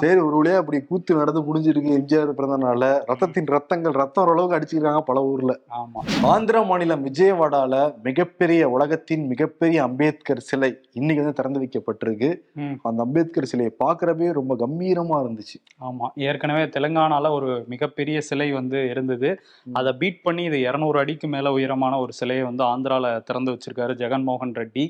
சரி 0.02 0.20
ஒரு 0.28 0.36
வழியா 0.40 0.58
அப்படி 0.62 0.78
கூத்து 0.90 1.20
நடந்து 1.20 1.42
முடிஞ்சிருக்கு 1.48 1.96
எம்ஜிஆர் 2.00 2.38
பிறந்த 2.40 2.58
நாள்ல 2.66 2.88
ரத்தத்தின் 3.12 3.50
ரத்தங்கள் 3.56 3.98
ரத்தம் 4.02 4.24
ஓரளவுக்கு 4.24 4.58
அடிச்சிருக்காங்க 4.58 5.02
பல 5.10 5.24
ஊர்ல. 5.32 5.54
ஆமா. 5.80 6.02
ஆந்திர 6.32 6.64
மாநிலம் 6.70 7.06
விஜயவாடால 7.08 7.76
மிகப்பெரிய 8.08 8.70
உலகத்தின் 8.76 9.24
மிகப்பெரிய 9.32 9.80
அம்பேத்கர் 9.88 10.44
சிலை 10.50 10.72
இன்னைக்கு 11.00 11.24
வந்து 11.24 11.38
திறந்து 11.40 11.62
வைக்கப்பட்டிருக்கு. 11.64 12.30
அந்த 12.90 13.00
அம்பேத்கர் 13.06 13.50
சிலையை 13.52 13.74
பார்க்கறப்பே 13.84 14.30
ரொம்ப 14.40 14.56
கம்பீரமா 14.64 15.18
இருந்துச்சு. 15.24 15.58
ஆமா. 15.90 16.08
ஏற்கனவே 16.30 16.64
தெலுங்கானால 16.76 17.32
ஒரு 17.38 17.50
மிகப்பெரிய 17.74 18.18
சிலை 18.30 18.50
வந்து 18.60 18.80
இருந்தது. 18.92 19.30
அதை 19.80 19.94
பீட் 20.02 20.22
பண்ணி 20.26 20.44
இது 20.50 20.60
இருநூறு 20.68 20.98
அடிக்கு 21.04 21.28
மேல 21.36 21.52
உயரமான 21.58 22.00
ஒரு 22.06 22.14
சிலையை 22.20 22.44
வந்து 22.50 22.64
ஆந்திரால 22.72 23.14
திறந்து 23.30 23.54
வச்சிருக்காரு 23.54 23.94
ஜெகன்மோகன் 24.02 24.54
ரெட்டி. 24.62 24.86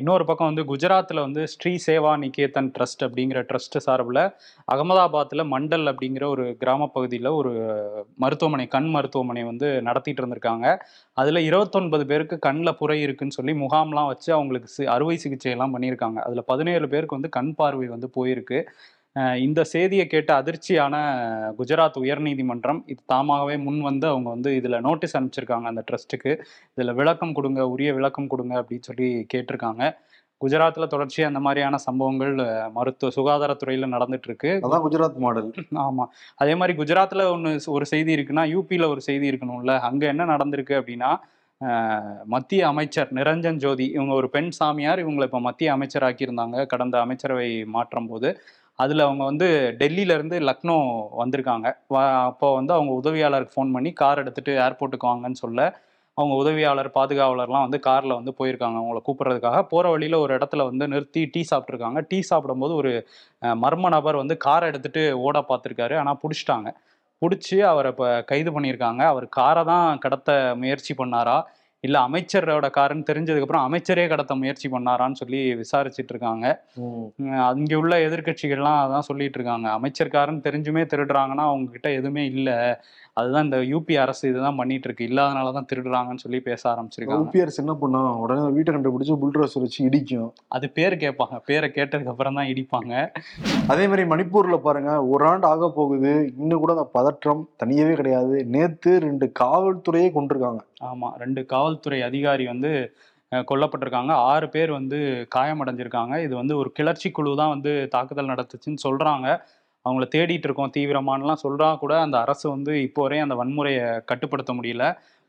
இன்னொரு 0.00 0.24
பக்கம் 0.30 0.50
வந்து 0.50 0.64
குஜராத்ல 0.70 1.20
வந்து 1.26 1.42
ஸ்ரீ 1.54 1.72
சேவா 1.86 2.12
நிகேதன் 2.30 2.72
ட்ரஸ்ட் 2.78 3.04
அப்படிங்கிற 3.04 3.42
ட்ரஸ்ட் 3.52 3.76
சார்பில் 3.76 4.30
அகமதாபாத்தில் 4.72 5.46
மண்டல் 5.46 5.94
அப்படிங்கிற 5.94 6.24
ஒரு 6.24 6.56
கிராம 6.56 6.86
பகுதியில் 6.86 7.26
ஒரு 7.26 7.88
மருத்துவமனை 8.16 8.66
கண் 8.66 8.90
மருத்துவமனை 8.90 9.42
வந்து 9.42 9.82
நடத்திட்டு 9.82 10.26
இருந்திருக்காங்க. 10.26 10.78
அதில் 11.12 11.36
இருபத்தொன்பது 11.36 12.06
பேருக்கு 12.06 12.38
கண்ணில் 12.38 12.76
புரை 12.76 13.00
இருக்குன்னு 13.00 13.32
சொல்லி 13.32 13.52
முகாம்லாம் 13.52 14.06
வச்சு 14.06 14.32
அவங்களுக்கு 14.32 14.82
சி- 14.82 14.86
அறுவை 14.86 15.16
சிகிச்சை 15.16 15.50
எல்லாம் 15.50 15.78
பண்ணியிருக்காங்க. 15.78 16.14
அதில் 16.14 16.44
பதினேழு 16.44 16.88
பேருக்கு 16.88 17.14
வந்து 17.14 17.28
கண் 17.28 17.54
பார்வை 17.54 17.88
வந்து 17.88 18.10
போயிருக்கு. 18.16 18.62
இந்த 19.36 19.64
செய்தியை 19.64 20.06
கேட்ட 20.06 20.42
அதிர்ச்சியான 20.42 20.94
குஜராத் 21.58 21.98
உயர்நீதிமன்றம் 22.00 22.82
இது 22.86 23.02
தாமாகவே 23.06 23.56
முன் 23.56 23.80
வந்து 23.80 24.06
அவங்க 24.06 24.28
வந்து 24.28 24.54
இதில் 24.54 24.80
நோட்டீஸ் 24.80 25.16
அனுப்பிச்சிருக்காங்க 25.16 25.62
அந்த 25.62 25.84
ட்ரஸ்ட்டுக்கு. 25.90 26.38
இதில் 26.74 26.94
விளக்கம் 26.94 27.32
கொடுங்க 27.32 27.68
உரிய 27.68 27.94
விளக்கம் 27.94 28.26
கொடுங்க 28.26 28.62
அப்படின்னு 28.62 28.80
சொல்லி 28.80 29.26
கேட்டிருக்காங்க. 29.34 29.96
குஜராத்ல 30.40 30.84
தொடர்ச்சியா 30.92 31.26
அந்த 31.30 31.40
மாதிரியான 31.40 31.78
சம்பவங்கள் 31.86 32.34
மருத்துவ 32.72 33.10
சுகாதாரத்துறையில 33.16 33.88
நடந்துட்டு 33.94 34.28
இருக்கு 34.30 34.50
அதான் 34.66 34.84
குஜராத் 34.86 35.18
மாடல். 35.24 35.50
ஆமா. 35.86 36.04
அதே 36.42 36.54
மாதிரி 36.54 36.74
குஜராத்ல 36.78 37.24
ஒன்று 37.34 37.50
ஒரு 37.76 37.86
செய்தி 37.86 38.12
இருக்குன்னா 38.16 38.44
யூபியில் 38.54 38.90
ஒரு 38.92 39.02
செய்தி 39.08 39.26
இருக்கணும்ல. 39.30 39.74
அங்க 39.88 40.02
என்ன 40.06 40.26
நடந்திருக்கு 40.34 40.76
அப்படின்னா 40.80 41.10
மத்திய 42.26 42.60
அமைச்சர் 42.68 43.10
நிரஞ்சன் 43.12 43.60
ஜோதி 43.64 43.86
இவங்க 43.96 44.12
ஒரு 44.14 44.28
பெண் 44.30 44.50
சாமியார் 44.50 45.02
இவங்களை 45.04 45.22
இப்போ 45.22 45.40
மத்திய 45.40 45.72
அமைச்சர் 45.72 46.06
ஆக்கியிருந்தாங்க 46.08 46.66
கடந்த 46.66 46.96
அமைச்சரவை 47.00 47.50
மாற்றம் 47.74 48.06
போது. 48.06 48.28
அதில் 48.78 49.06
அவங்க 49.06 49.22
வந்து 49.24 49.46
டெல்லியில 49.80 50.14
இருந்து 50.18 50.36
லக்னோ 50.40 50.76
வந்திருக்காங்க. 51.22 51.66
அப்போ 52.30 52.48
வந்து 52.54 52.72
அவங்க 52.72 52.92
உதவியாளருக்கு 53.00 53.56
ஃபோன் 53.56 53.74
பண்ணி 53.76 53.90
கார் 53.92 54.18
எடுத்துட்டு 54.18 54.52
ஏர்போர்ட்டுக்கு 54.66 55.10
வாங்கன்னு 55.10 55.42
சொல்ல 55.44 55.60
அவங்க 56.20 56.34
உதவியாளர் 56.42 56.90
பாதுகாவலர்லாம் 56.98 57.66
வந்து 57.66 57.80
காரில் 57.88 58.18
வந்து 58.18 58.32
போயிருக்காங்க. 58.40 58.78
அவங்கள 58.82 59.00
கூப்பிட்றதுக்காக 59.08 59.60
போகிற 59.72 59.90
வழியில் 59.94 60.22
ஒரு 60.24 60.32
இடத்துல 60.38 60.64
வந்து 60.70 60.86
நிறுத்தி 60.94 61.22
டீ 61.34 61.42
சாப்பிட்ருக்காங்க 61.52 62.00
டீ 62.10 62.20
சாப்பிடும்போது 62.30 62.74
ஒரு 62.80 62.92
மர்ம 63.64 63.90
நபர் 63.96 64.22
வந்து 64.22 64.36
காரை 64.46 64.66
எடுத்துட்டு 64.72 65.04
ஓட 65.26 65.38
பார்த்துருக்காரு. 65.50 65.96
ஆனால் 66.02 66.20
பிடிச்சிட்டாங்க. 66.24 66.70
பிடிச்சி 67.22 67.56
அவரை 67.70 67.88
இப்போ 67.94 68.06
கைது 68.30 68.50
பண்ணியிருக்காங்க. 68.56 69.02
அவர் 69.12 69.26
காரை 69.38 69.62
தான் 69.72 69.98
கடத்த 70.04 70.30
முயற்சி 70.60 70.92
பண்ணாரா? 71.00 71.38
இல்லை 71.84 71.98
அமைச்சரோட 72.06 72.66
காருன்னு 72.76 73.06
தெரிஞ்சதுக்கப்புறம் 73.10 73.66
அமைச்சரே 73.66 74.04
கடத்த 74.12 74.32
முயற்சி 74.40 74.66
பண்ணாரான்னு 74.74 75.20
சொல்லி 75.20 75.40
விசாரிச்சிட்டு 75.60 76.12
இருக்காங்க 76.14 76.46
அங்கே 77.50 77.76
உள்ள 77.82 77.94
எதிர்க்கட்சிகள்லாம் 78.06 78.80
அதான் 78.84 79.06
சொல்லிட்டு 79.08 79.38
இருக்காங்க 79.40 79.68
அமைச்சர்காரன்னு 79.78 80.44
தெரிஞ்சுமே 80.48 80.82
திருடுறாங்கன்னா 80.92 81.46
அவங்க 81.50 81.70
கிட்ட 81.76 81.90
எதுவுமே 82.00 82.24
இல்லை. 82.32 82.56
அதுதான் 83.18 83.46
இந்த 83.46 83.58
யூபி 83.70 83.94
அரசு 84.02 84.22
இதுதான் 84.30 84.58
பண்ணிட்டு 84.60 84.86
இருக்கு 84.88 85.08
இல்லாதனால 85.10 85.52
தான் 85.56 85.66
திருடுறாங்கன்னு 85.70 86.22
சொல்லி 86.24 86.38
பேச 86.48 86.62
ஆரம்பிச்சிருக்காங்க. 86.72 87.24
யூபிஆர்ஸ் 87.24 87.60
என்ன 87.62 87.74
பண்ணும் 87.82 88.10
உடனே 88.24 88.44
வீட்டை 88.56 88.70
கண்டுபிடிச்சு 88.74 89.16
புல்ட்ரோசர் 89.22 89.64
வச்சு 89.64 89.80
இடிக்கும். 89.88 90.30
அது 90.56 90.68
பேர் 90.78 90.96
கேட்பாங்க. 91.04 91.38
பேரை 91.50 91.68
கேட்டதுக்கு 91.78 92.12
அப்புறம் 92.14 92.38
தான் 92.40 92.50
இடிப்பாங்க. 92.52 92.94
அதே 93.74 93.84
மாதிரி 93.90 94.04
மணிப்பூர்ல 94.14 94.58
பாருங்க 94.66 94.94
ஒரு 95.12 95.26
ஆண்டு 95.32 95.48
ஆக 95.52 95.68
போகுது. 95.78 96.14
இன்னும் 96.40 96.62
கூட 96.64 96.74
அந்த 96.76 96.86
பதற்றம் 96.98 97.44
தனியவே 97.62 97.94
கிடையாது. 98.00 98.38
நேத்து 98.56 98.92
ரெண்டு 99.08 99.28
காவல்துறையே 99.42 100.10
கொண்டிருக்காங்க 100.18 100.62
ஆமா 100.90 101.10
ரெண்டு 101.24 101.40
காவல்துறை 101.54 102.00
அதிகாரி 102.10 102.46
வந்து 102.54 102.72
கொல்லப்பட்டிருக்காங்க. 103.50 104.12
ஆறு 104.30 104.46
பேர் 104.54 104.70
வந்து 104.76 104.98
காயமடைஞ்சிருக்காங்க. 105.34 106.14
இது 106.26 106.34
வந்து 106.38 106.54
ஒரு 106.60 106.70
கிளர்ச்சி 106.78 107.08
குழு 107.16 107.32
தான் 107.40 107.52
வந்து 107.54 107.72
தாக்குதல் 107.92 108.32
நடத்துச்சுன்னு 108.32 108.84
சொல்றாங்க. 108.86 109.26
அவங்கள 109.86 110.06
தேடிட்டு 110.14 110.46
இருக்கோம் 110.48 110.74
தீவிரமானலாம் 110.76 111.42
சொல்கிறா 111.44 111.68
கூட 111.82 111.92
அந்த 112.06 112.16
அரசு 112.24 112.46
வந்து 112.56 112.72
இப்போ 112.86 113.02
வரையும் 113.04 113.26
அந்த 113.26 113.36
வன்முறையை 113.40 113.86
கட்டுப்படுத்த 114.10 114.52
முடியல. 114.58 114.84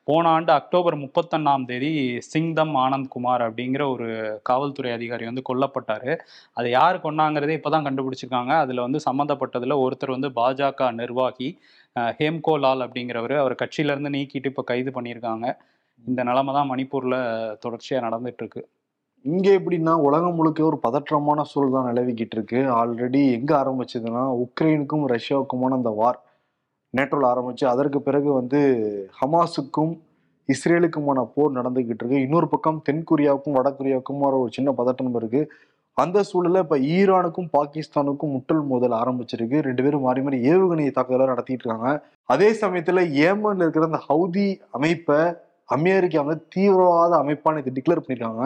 போன 0.07 0.29
ஆண்டு 0.35 0.51
அக்டோபர் 0.57 0.95
முப்பத்தொன்னாம் 1.03 1.65
தேதி 1.69 1.89
சிங்தம் 2.31 2.73
ஆனந்த் 2.83 3.11
குமார் 3.15 3.43
அப்படிங்கிற 3.47 3.83
ஒரு 3.93 4.07
காவல்துறை 4.49 4.91
அதிகாரி 4.97 5.25
வந்து 5.29 5.43
கொல்லப்பட்டார். 5.49 6.11
அது 6.57 6.67
யார் 6.77 6.97
கொன்னாங்கிறதே 7.05 7.57
இப்பதான் 7.59 7.85
கண்டுபிடிச்சிருக்காங்க. 7.87 8.53
அதில் 8.63 8.85
வந்து 8.85 9.01
சம்மந்தப்பட்டதில் 9.07 9.75
ஒருத்தர் 9.83 10.15
வந்து 10.17 10.31
பாஜக 10.39 10.89
நிர்வாகி 11.01 11.49
ஹேம்கோ 12.19 12.55
லால் 12.63 12.85
அப்படிங்கிறவர் 12.87 13.35
அவர் 13.43 13.55
கட்சியிலேருந்து 13.63 14.15
நீக்கிட்டு 14.17 14.51
இப்போ 14.53 14.65
கைது 14.71 14.91
பண்ணியிருக்காங்க. 14.97 15.47
இந்த 16.03 16.21
நிலமை 16.29 16.53
தான் 16.59 16.71
மணிப்பூரில் 16.73 17.19
தொடர்ச்சியாக 17.65 18.05
நடந்துட்டு 18.07 18.43
இருக்கு. 18.43 18.63
இங்கே 19.25 19.51
எப்படின்னா 19.57 19.93
உலகம் 20.07 20.35
முழுக்க 20.35 20.63
ஒரு 20.69 20.77
பதற்றமான 20.85 21.43
சூழல் 21.49 21.73
தான் 21.75 21.89
நிலவிக்கிட்டு 21.89 22.35
இருக்கு. 22.37 22.59
ஆல்ரெடி 22.79 23.21
எங்கே 23.37 23.53
ஆரம்பிச்சதுன்னா 23.61 24.23
உக்ரைனுக்கும் 24.43 25.03
ரஷ்யாவுக்குமான 25.13 25.77
அந்த 25.79 25.91
வார் 25.99 26.19
நேற்றோல் 26.93 27.27
ஆரம்பிச்சு 27.31 27.65
அதற்கு 27.73 27.99
பிறகு 28.01 28.29
வந்து 28.33 28.61
ஹமாஸுக்கும் 29.19 29.91
இஸ்ரேலுக்குமான 30.49 31.19
போர் 31.35 31.57
நடந்துக்கிட்டு 31.57 32.01
இருக்கு. 32.03 32.23
இன்னொரு 32.25 32.47
பக்கம் 32.53 32.81
தென் 32.87 33.03
கொரியாவுக்கும் 33.11 33.57
வட 33.57 34.37
ஒரு 34.39 34.51
சின்ன 34.57 34.69
பதட்டம் 34.79 35.19
இருக்கு. 35.21 35.43
அந்த 35.97 36.17
சூழலில் 36.29 36.63
இப்போ 36.63 36.77
ஈரானுக்கும் 36.95 37.49
பாகிஸ்தானுக்கும் 37.57 38.33
முட்டல் 38.35 38.63
மோதல் 38.71 38.97
ஆரம்பிச்சிருக்கு. 39.01 39.57
ரெண்டு 39.67 39.83
பேரும் 39.83 40.05
மாறி 40.07 40.21
மாறி 40.25 40.37
ஏவுகணை 40.51 40.89
தாக்குதலாக 40.97 41.31
நடத்திட்டு 41.33 41.63
இருக்காங்க. 41.65 41.89
அதே 42.33 42.49
சமயத்தில் 42.61 43.01
ஏமனில் 43.27 43.63
இருக்கிற 43.65 43.89
அந்த 43.91 44.01
ஹவுதி 44.09 44.47
அமைப்பை 44.77 45.19
அமெரிக்கா 45.71 46.21
வந்து 46.23 46.43
தீவிரவாத 46.49 47.13
அமைப்பா 47.17 47.53
நேற்று 47.53 47.73
டிக்ளேர் 47.73 48.01
பண்ணியிருக்காங்க 48.01 48.45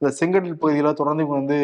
இந்த 0.00 0.10
செங்கடல் 0.18 0.60
பகுதியில 0.60 0.92
தொடர்ந்து 0.92 1.24
இவங்க 1.24 1.38
வந்து 1.38 1.58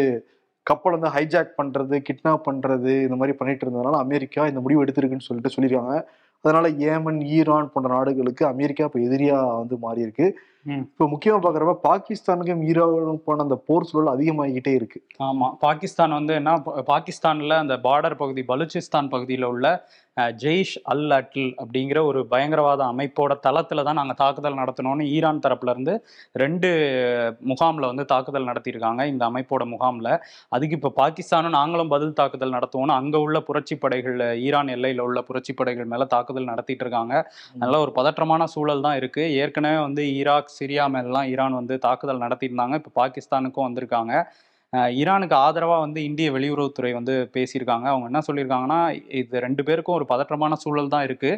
கப்பல் 0.66 0.92
வந்து 0.92 1.10
ஹைஜாக் 1.10 1.58
பண்றது 1.58 1.96
கிட்னாப் 2.06 2.46
பண்றது 2.46 2.92
இந்த 3.02 3.16
மாதிரி 3.16 3.36
பண்ணிட்டு 3.36 3.64
இருந்ததுனால 3.64 3.98
அமெரிக்கா 3.98 4.48
இந்த 4.48 4.60
முடிவு 4.60 4.84
எடுத்திருக்குன்னு 4.84 5.28
சொல்லிட்டு 5.28 5.54
சொல்லியிருக்காங்க. 5.54 5.96
அதனால 6.44 6.66
ஏமன் 6.86 7.20
ஈரான் 7.30 7.70
போன்ற 7.72 7.88
நாடுகளுக்கு 7.92 8.44
அமெரிக்கா 8.46 8.84
இப்ப 8.84 9.00
எதிரியா 9.00 9.36
வந்து 9.60 9.76
மாறி 9.78 10.00
இருக்கு 10.00 10.26
ம். 10.26 10.36
இப்ப 10.66 11.06
முக்கியமா 11.10 11.38
பாக்குறப்ப 11.42 11.74
பாகிஸ்தானுக்கும் 11.82 12.62
ஈரானுக்கும் 12.68 13.42
அந்த 13.44 13.56
போர் 13.68 13.88
சூழல் 13.90 14.14
அதிகமாகிக்கிட்டே 14.14 14.72
இருக்கு. 14.74 14.98
ஆமா. 15.26 15.48
பாகிஸ்தான் 15.60 16.16
வந்து 16.18 16.32
என்ன 16.34 16.54
பாகிஸ்தான்ல 16.88 17.58
அந்த 17.64 17.76
பார்டர் 17.84 18.16
பகுதி 18.16 18.44
பலுச்சிஸ்தான் 18.48 19.12
பகுதியில 19.14 19.46
உள்ள 19.46 19.66
ஜெய்ஷ் 20.40 20.74
அல் 20.84 21.10
அட்ல் 21.10 21.48
அப்படிங்கிற 21.62 21.98
ஒரு 22.04 22.20
பயங்கரவாத 22.26 22.82
அமைப்போட 22.92 23.32
தளத்துல 23.46 23.82
தான் 23.82 23.98
நாங்க 24.00 24.14
தாக்குதல் 24.20 24.58
நடத்தணும்னு 24.60 25.04
ஈரான் 25.14 25.42
தரப்புல 25.44 25.72
இருந்து 25.74 25.94
ரெண்டு 26.34 26.68
முகாம்ல 27.50 27.90
வந்து 27.90 28.04
தாக்குதல் 28.04 28.48
நடத்தியிருக்காங்க 28.50 29.04
இந்த 29.06 29.22
அமைப்போட 29.30 29.64
முகாம்ல. 29.72 30.08
அதுக்கு 30.52 30.76
இப்ப 30.78 30.92
பாகிஸ்தானும் 31.00 31.56
நாங்களும் 31.58 31.92
பதில் 31.94 32.16
தாக்குதல் 32.20 32.56
நடத்துவோம்னு 32.56 32.98
அங்க 33.00 33.16
உள்ள 33.18 33.40
புரட்சி 33.40 33.76
படைகள் 33.76 34.16
ஈரான் 34.46 34.72
எல்லையில 34.76 35.06
உள்ள 35.08 35.20
புரட்சி 35.22 35.54
படைகள் 35.54 35.90
மேல 35.92 36.06
தாக்குதல் 36.14 36.50
நடத்திட்டு 36.52 36.84
இருக்காங்க. 36.86 37.14
நல்ல 37.56 37.74
ஒரு 37.84 37.94
பதற்றமான 37.98 38.44
சூழல் 38.54 38.84
தான் 38.88 38.98
இருக்கு. 39.02 39.24
ஏற்கனவே 39.42 39.78
வந்து 39.86 40.04
ஈராக் 40.16 40.55
சிரியா 40.58 40.84
மேலாம் 40.94 41.28
ஈரான் 41.32 41.58
வந்து 41.60 41.74
தாக்குதல் 41.86 42.22
நடத்தியிருந்தாங்க. 42.24 42.74
இப்போ 42.80 42.92
பாகிஸ்தானுக்கும் 43.02 43.66
வந்திருக்காங்க. 43.68 44.12
ஈரானுக்கு 45.00 45.36
ஆதரவா 45.46 45.76
வந்து 45.84 46.00
இந்திய 46.08 46.28
வெளியுறவுத்துறை 46.36 46.90
வந்து 46.98 47.14
பேசியிருக்காங்க. 47.36 47.86
அவங்க 47.92 48.06
என்ன 48.10 48.20
சொல்லியிருக்காங்கன்னா 48.28 48.80
இது 49.20 49.40
ரெண்டு 49.46 49.62
பேருக்கும் 49.68 49.96
ஒரு 49.98 50.06
பதற்றமான 50.12 50.56
சூழல் 50.64 50.92
தான் 50.94 51.06
இருக்கு. 51.08 51.30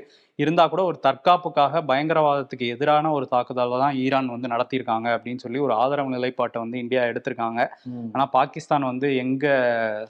இருந்தா 0.43 0.65
கூட 0.73 0.83
ஒரு 0.89 0.99
தற்காப்புக்காக 1.07 1.81
பயங்கரவாதத்துக்கு 1.91 2.67
எதிரான 2.75 3.11
ஒரு 3.17 3.27
தாக்குதலை 3.33 3.79
தான் 3.83 3.97
ஈரான் 4.03 4.29
வந்து 4.35 4.51
நடத்தியிருக்காங்க 4.53 5.09
அப்படின்னு 5.17 5.43
சொல்லி 5.45 5.59
ஒரு 5.67 5.73
ஆதரவு 5.83 6.15
நிலைப்பாட்டை 6.17 6.59
வந்து 6.65 6.77
இந்தியா 6.83 7.03
எடுத்திருக்காங்க. 7.11 7.61
ஆனா 8.15 8.25
பாகிஸ்தான் 8.37 8.87
வந்து 8.91 9.09
எங்க 9.23 9.47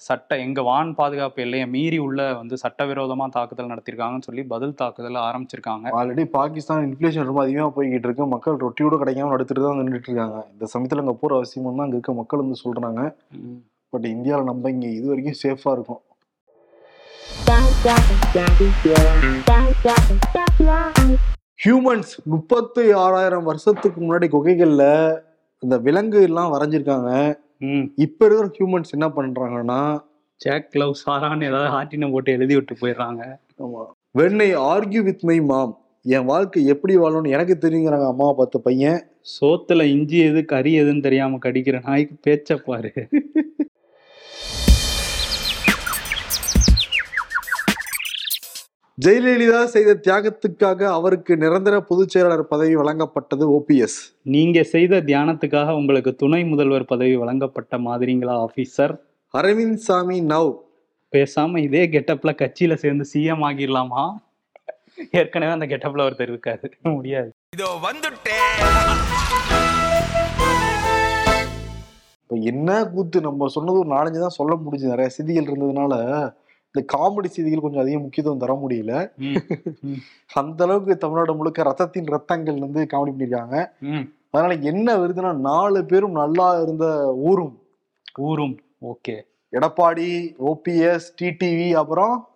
சட்ட 0.09 0.39
எங்க 0.47 0.63
வான் 0.71 0.91
பாதுகாப்பு 1.01 1.43
எல்லையை 1.45 1.69
மீறி 1.77 2.01
உள்ள 2.07 2.27
வந்து 2.41 2.57
சட்டவிரோதமா 2.65 3.29
தாக்குதல் 3.37 3.73
நடத்தியிருக்காங்கன்னு 3.73 4.29
சொல்லி 4.29 4.45
பதில் 4.55 4.79
தாக்குதல் 4.83 5.19
ஆரம்பிச்சிருக்காங்க. 5.29 5.87
ஆல்ரெடி 6.01 6.27
பாகிஸ்தான் 6.39 6.85
இன்ஃபிளேஷன் 6.89 7.29
ரொம்ப 7.31 7.43
அதிகமாக 7.47 7.73
போய்கிட்டு 7.79 8.09
இருக்கு. 8.09 8.27
மக்கள் 8.35 8.61
ரொட்டியோட 8.67 8.99
கிடைக்காம 9.05 9.33
நடத்திட்டு 9.35 9.65
தான் 9.67 9.81
நின்றுட்டு 9.83 10.11
இருக்காங்க. 10.11 10.39
இந்த 10.55 10.69
சமயத்தில் 10.75 11.03
அங்கே 11.05 11.17
போகிற 11.23 11.39
அவசியம் 11.41 11.71
தான் 11.71 11.87
அங்கே 11.87 11.99
இருக்க 11.99 12.15
மக்கள் 12.21 12.45
வந்து 12.45 12.63
சொல்றாங்க. 12.65 13.03
பட் 13.93 14.07
இந்தியாவில் 14.15 14.51
நம்ம 14.51 14.71
இங்கே 14.77 14.91
இது 14.99 15.07
வரைக்கும் 15.13 15.41
சேஃபாக 15.45 15.75
இருக்கும். 15.77 16.03
ஹியூமன்ஸ் 21.65 22.13
முப்பத்தி 22.25 22.93
ஆறாயிரம் 22.93 23.43
வருஷத்துக்கு 23.43 24.01
முன்னாடி 24.01 24.27
குகைகள்ல 24.35 24.85
இந்த 25.59 25.79
விலங்கு 25.79 26.23
எல்லாம் 26.23 26.53
வரைஞ்சிருக்காங்க. 26.55 27.39
இப்ப 27.97 28.27
இருக்கிற 28.27 28.51
ஹியூமன்ஸ் 28.59 28.91
என்ன 28.91 29.09
பண்றாங்கன்னா 29.09 30.01
ஜாக் 30.37 30.69
லவ் 30.73 30.95
சாரான்னு 31.07 31.45
ஏதாவது 31.45 31.71
ஆட்டினை 31.79 32.11
போட்டு 32.11 32.33
எழுதி 32.33 32.55
விட்டு 32.55 32.77
போயிடுறாங்க. 32.81 33.23
வெண்ணை 34.19 34.57
ஆர்கியூ 34.57 35.03
வித் 35.03 35.25
மை 35.25 35.41
மாம் 35.41 35.79
என் 36.03 36.25
வாழ்க்கை 36.25 36.67
எப்படி 36.67 36.99
வாழணும்னு 36.99 37.29
எனக்கு 37.29 37.59
தெரியுங்கிறாங்க 37.61 38.07
அம்மாவை 38.07 38.35
பார்த்த 38.37 38.59
பையன். 38.59 39.01
சோத்துல 39.41 39.83
இஞ்சி 39.83 40.19
எது 40.19 40.45
கறி 40.45 40.81
எதுன்னு 40.83 41.03
தெரியாம 41.03 41.39
கடிக்கிற 41.45 41.81
நாய்க்கு 41.85 42.17
பேச்ச 42.27 42.57
ஜெயலலிதா 48.99 49.65
செய்த 49.65 49.95
தியாகத்துக்காக 49.97 50.81
அவருக்கு 50.91 51.37
நிரந்தர 51.37 51.81
பொதுச் 51.81 52.09
செயலாளர் 52.09 52.49
பதவி 52.49 52.77
வழங்கப்பட்டது 52.77 53.45
ஓபிஎஸ் 53.49 53.99
நீங்க 54.29 54.63
செய்த 54.65 55.01
தியானத்துக்காக 55.01 55.77
உங்களுக்கு 55.77 56.15
துணை 56.15 56.45
முதல்வர் 56.45 56.85
பதவி 56.85 57.17
வழங்கப்பட்ட 57.17 57.79
மாதிரிங்களா 57.79 58.35
ஆபீசர் 58.39 58.95
அரவிந்த் 59.35 59.85
சாமி 59.87 60.21
நவ் 60.25 60.51
பேசாம 61.13 61.59
இதே 61.59 61.83
கெட்டப்ல 61.87 62.33
கட்சியில 62.35 62.75
சேர்ந்து 62.75 63.05
சிஎம் 63.13 63.45
ஆகிடலாமா? 63.49 64.03
ஏற்கனவே 65.13 65.53
அந்த 65.53 65.67
கெட்டப்ல 65.67 66.05
ஒருத்தர் 66.05 66.31
இருக்காரு. 66.31 66.67
முடியாது. 66.91 67.31
இதோ 67.57 67.69
வந்துட்டேன் 67.83 68.45
இப்போ 72.23 72.37
என்ன 72.45 72.71
கூத்து? 72.87 73.21
நம்ம 73.21 73.49
சொன்னது 73.49 73.79
ஒரு 73.79 73.89
நாலஞ்சு 73.89 74.21
தான் 74.21 74.39
சொல்ல 74.39 74.55
முடிஞ்சு 74.57 74.87
நிறைய 74.87 75.09
செய்திகள் 75.09 75.49
இருந்ததுனால 75.49 75.95
இந்த 76.79 76.99
காமெடி 76.99 77.25
செய்திகள் 77.25 77.61
கொஞ்சம் 77.61 77.81
அதிக 77.81 77.99
முக்கியத்துவம் 77.99 78.39
தர 78.39 78.61
முடியல. 78.67 79.11
அந்த 80.33 80.65
அளவுக்கு 80.65 80.97
தமிழ்நாடு 80.97 81.35
முழுக்க 81.35 81.63
ரத்தத்தின் 81.63 82.11
ரத்தங்கள் 82.11 82.59
வந்து 82.59 82.87
காமெடி 82.93 83.11
பண்ணியிருக்காங்க 83.11 83.71
ம். 83.81 84.13
அதனால 84.31 84.61
என்ன 84.61 84.97
வருதுன்னா 84.97 85.37
நாலு 85.37 85.85
பேரும் 85.85 86.13
நல்லா 86.13 86.61
இருந்த 86.61 87.15
ஊரும். 87.17 87.59
ஊரும். 88.17 88.59
ஓகே. 88.85 89.21
எடப்பாடி 89.53 90.35
ஓபிஎஸ் 90.47 91.07
டிடிவி 91.23 91.73
அப்புறம் 91.73 92.29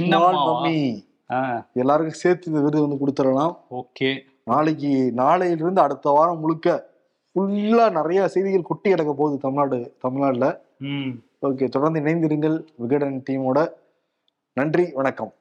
மம்மி. 0.00 1.04
ஆ. 1.30 1.66
எல்லாருக்கும் 1.72 2.14
சேர்த்து 2.14 2.50
இந்த 2.50 2.62
விருது 2.62 2.88
வந்து 2.88 3.06
கொடுத்துடலாம். 3.06 3.56
ஓகே. 3.70 4.18
நாளைக்கு 4.44 5.12
நாளையிலிருந்து 5.16 5.78
அடுத்த 5.78 6.10
வாரம் 6.10 6.40
முழுக்க 6.40 6.92
ஃபுல்லா 7.34 7.90
நிறைய 7.90 8.28
செய்திகள் 8.28 8.62
கொட்டி 8.62 8.90
கிடக்க 8.90 9.12
போகுது 9.12 9.38
தமிழ்நாடு 9.38 9.94
தமிழ்நாடுல 10.02 10.58
ஓகே 11.44 11.68
தொடர்ந்து 11.68 12.00
இணைந்திருங்கள் 12.00 12.66
விகடன் 12.76 13.22
டீமோட. 13.30 13.68
நன்றி 14.52 14.90
வணக்கம். 14.94 15.32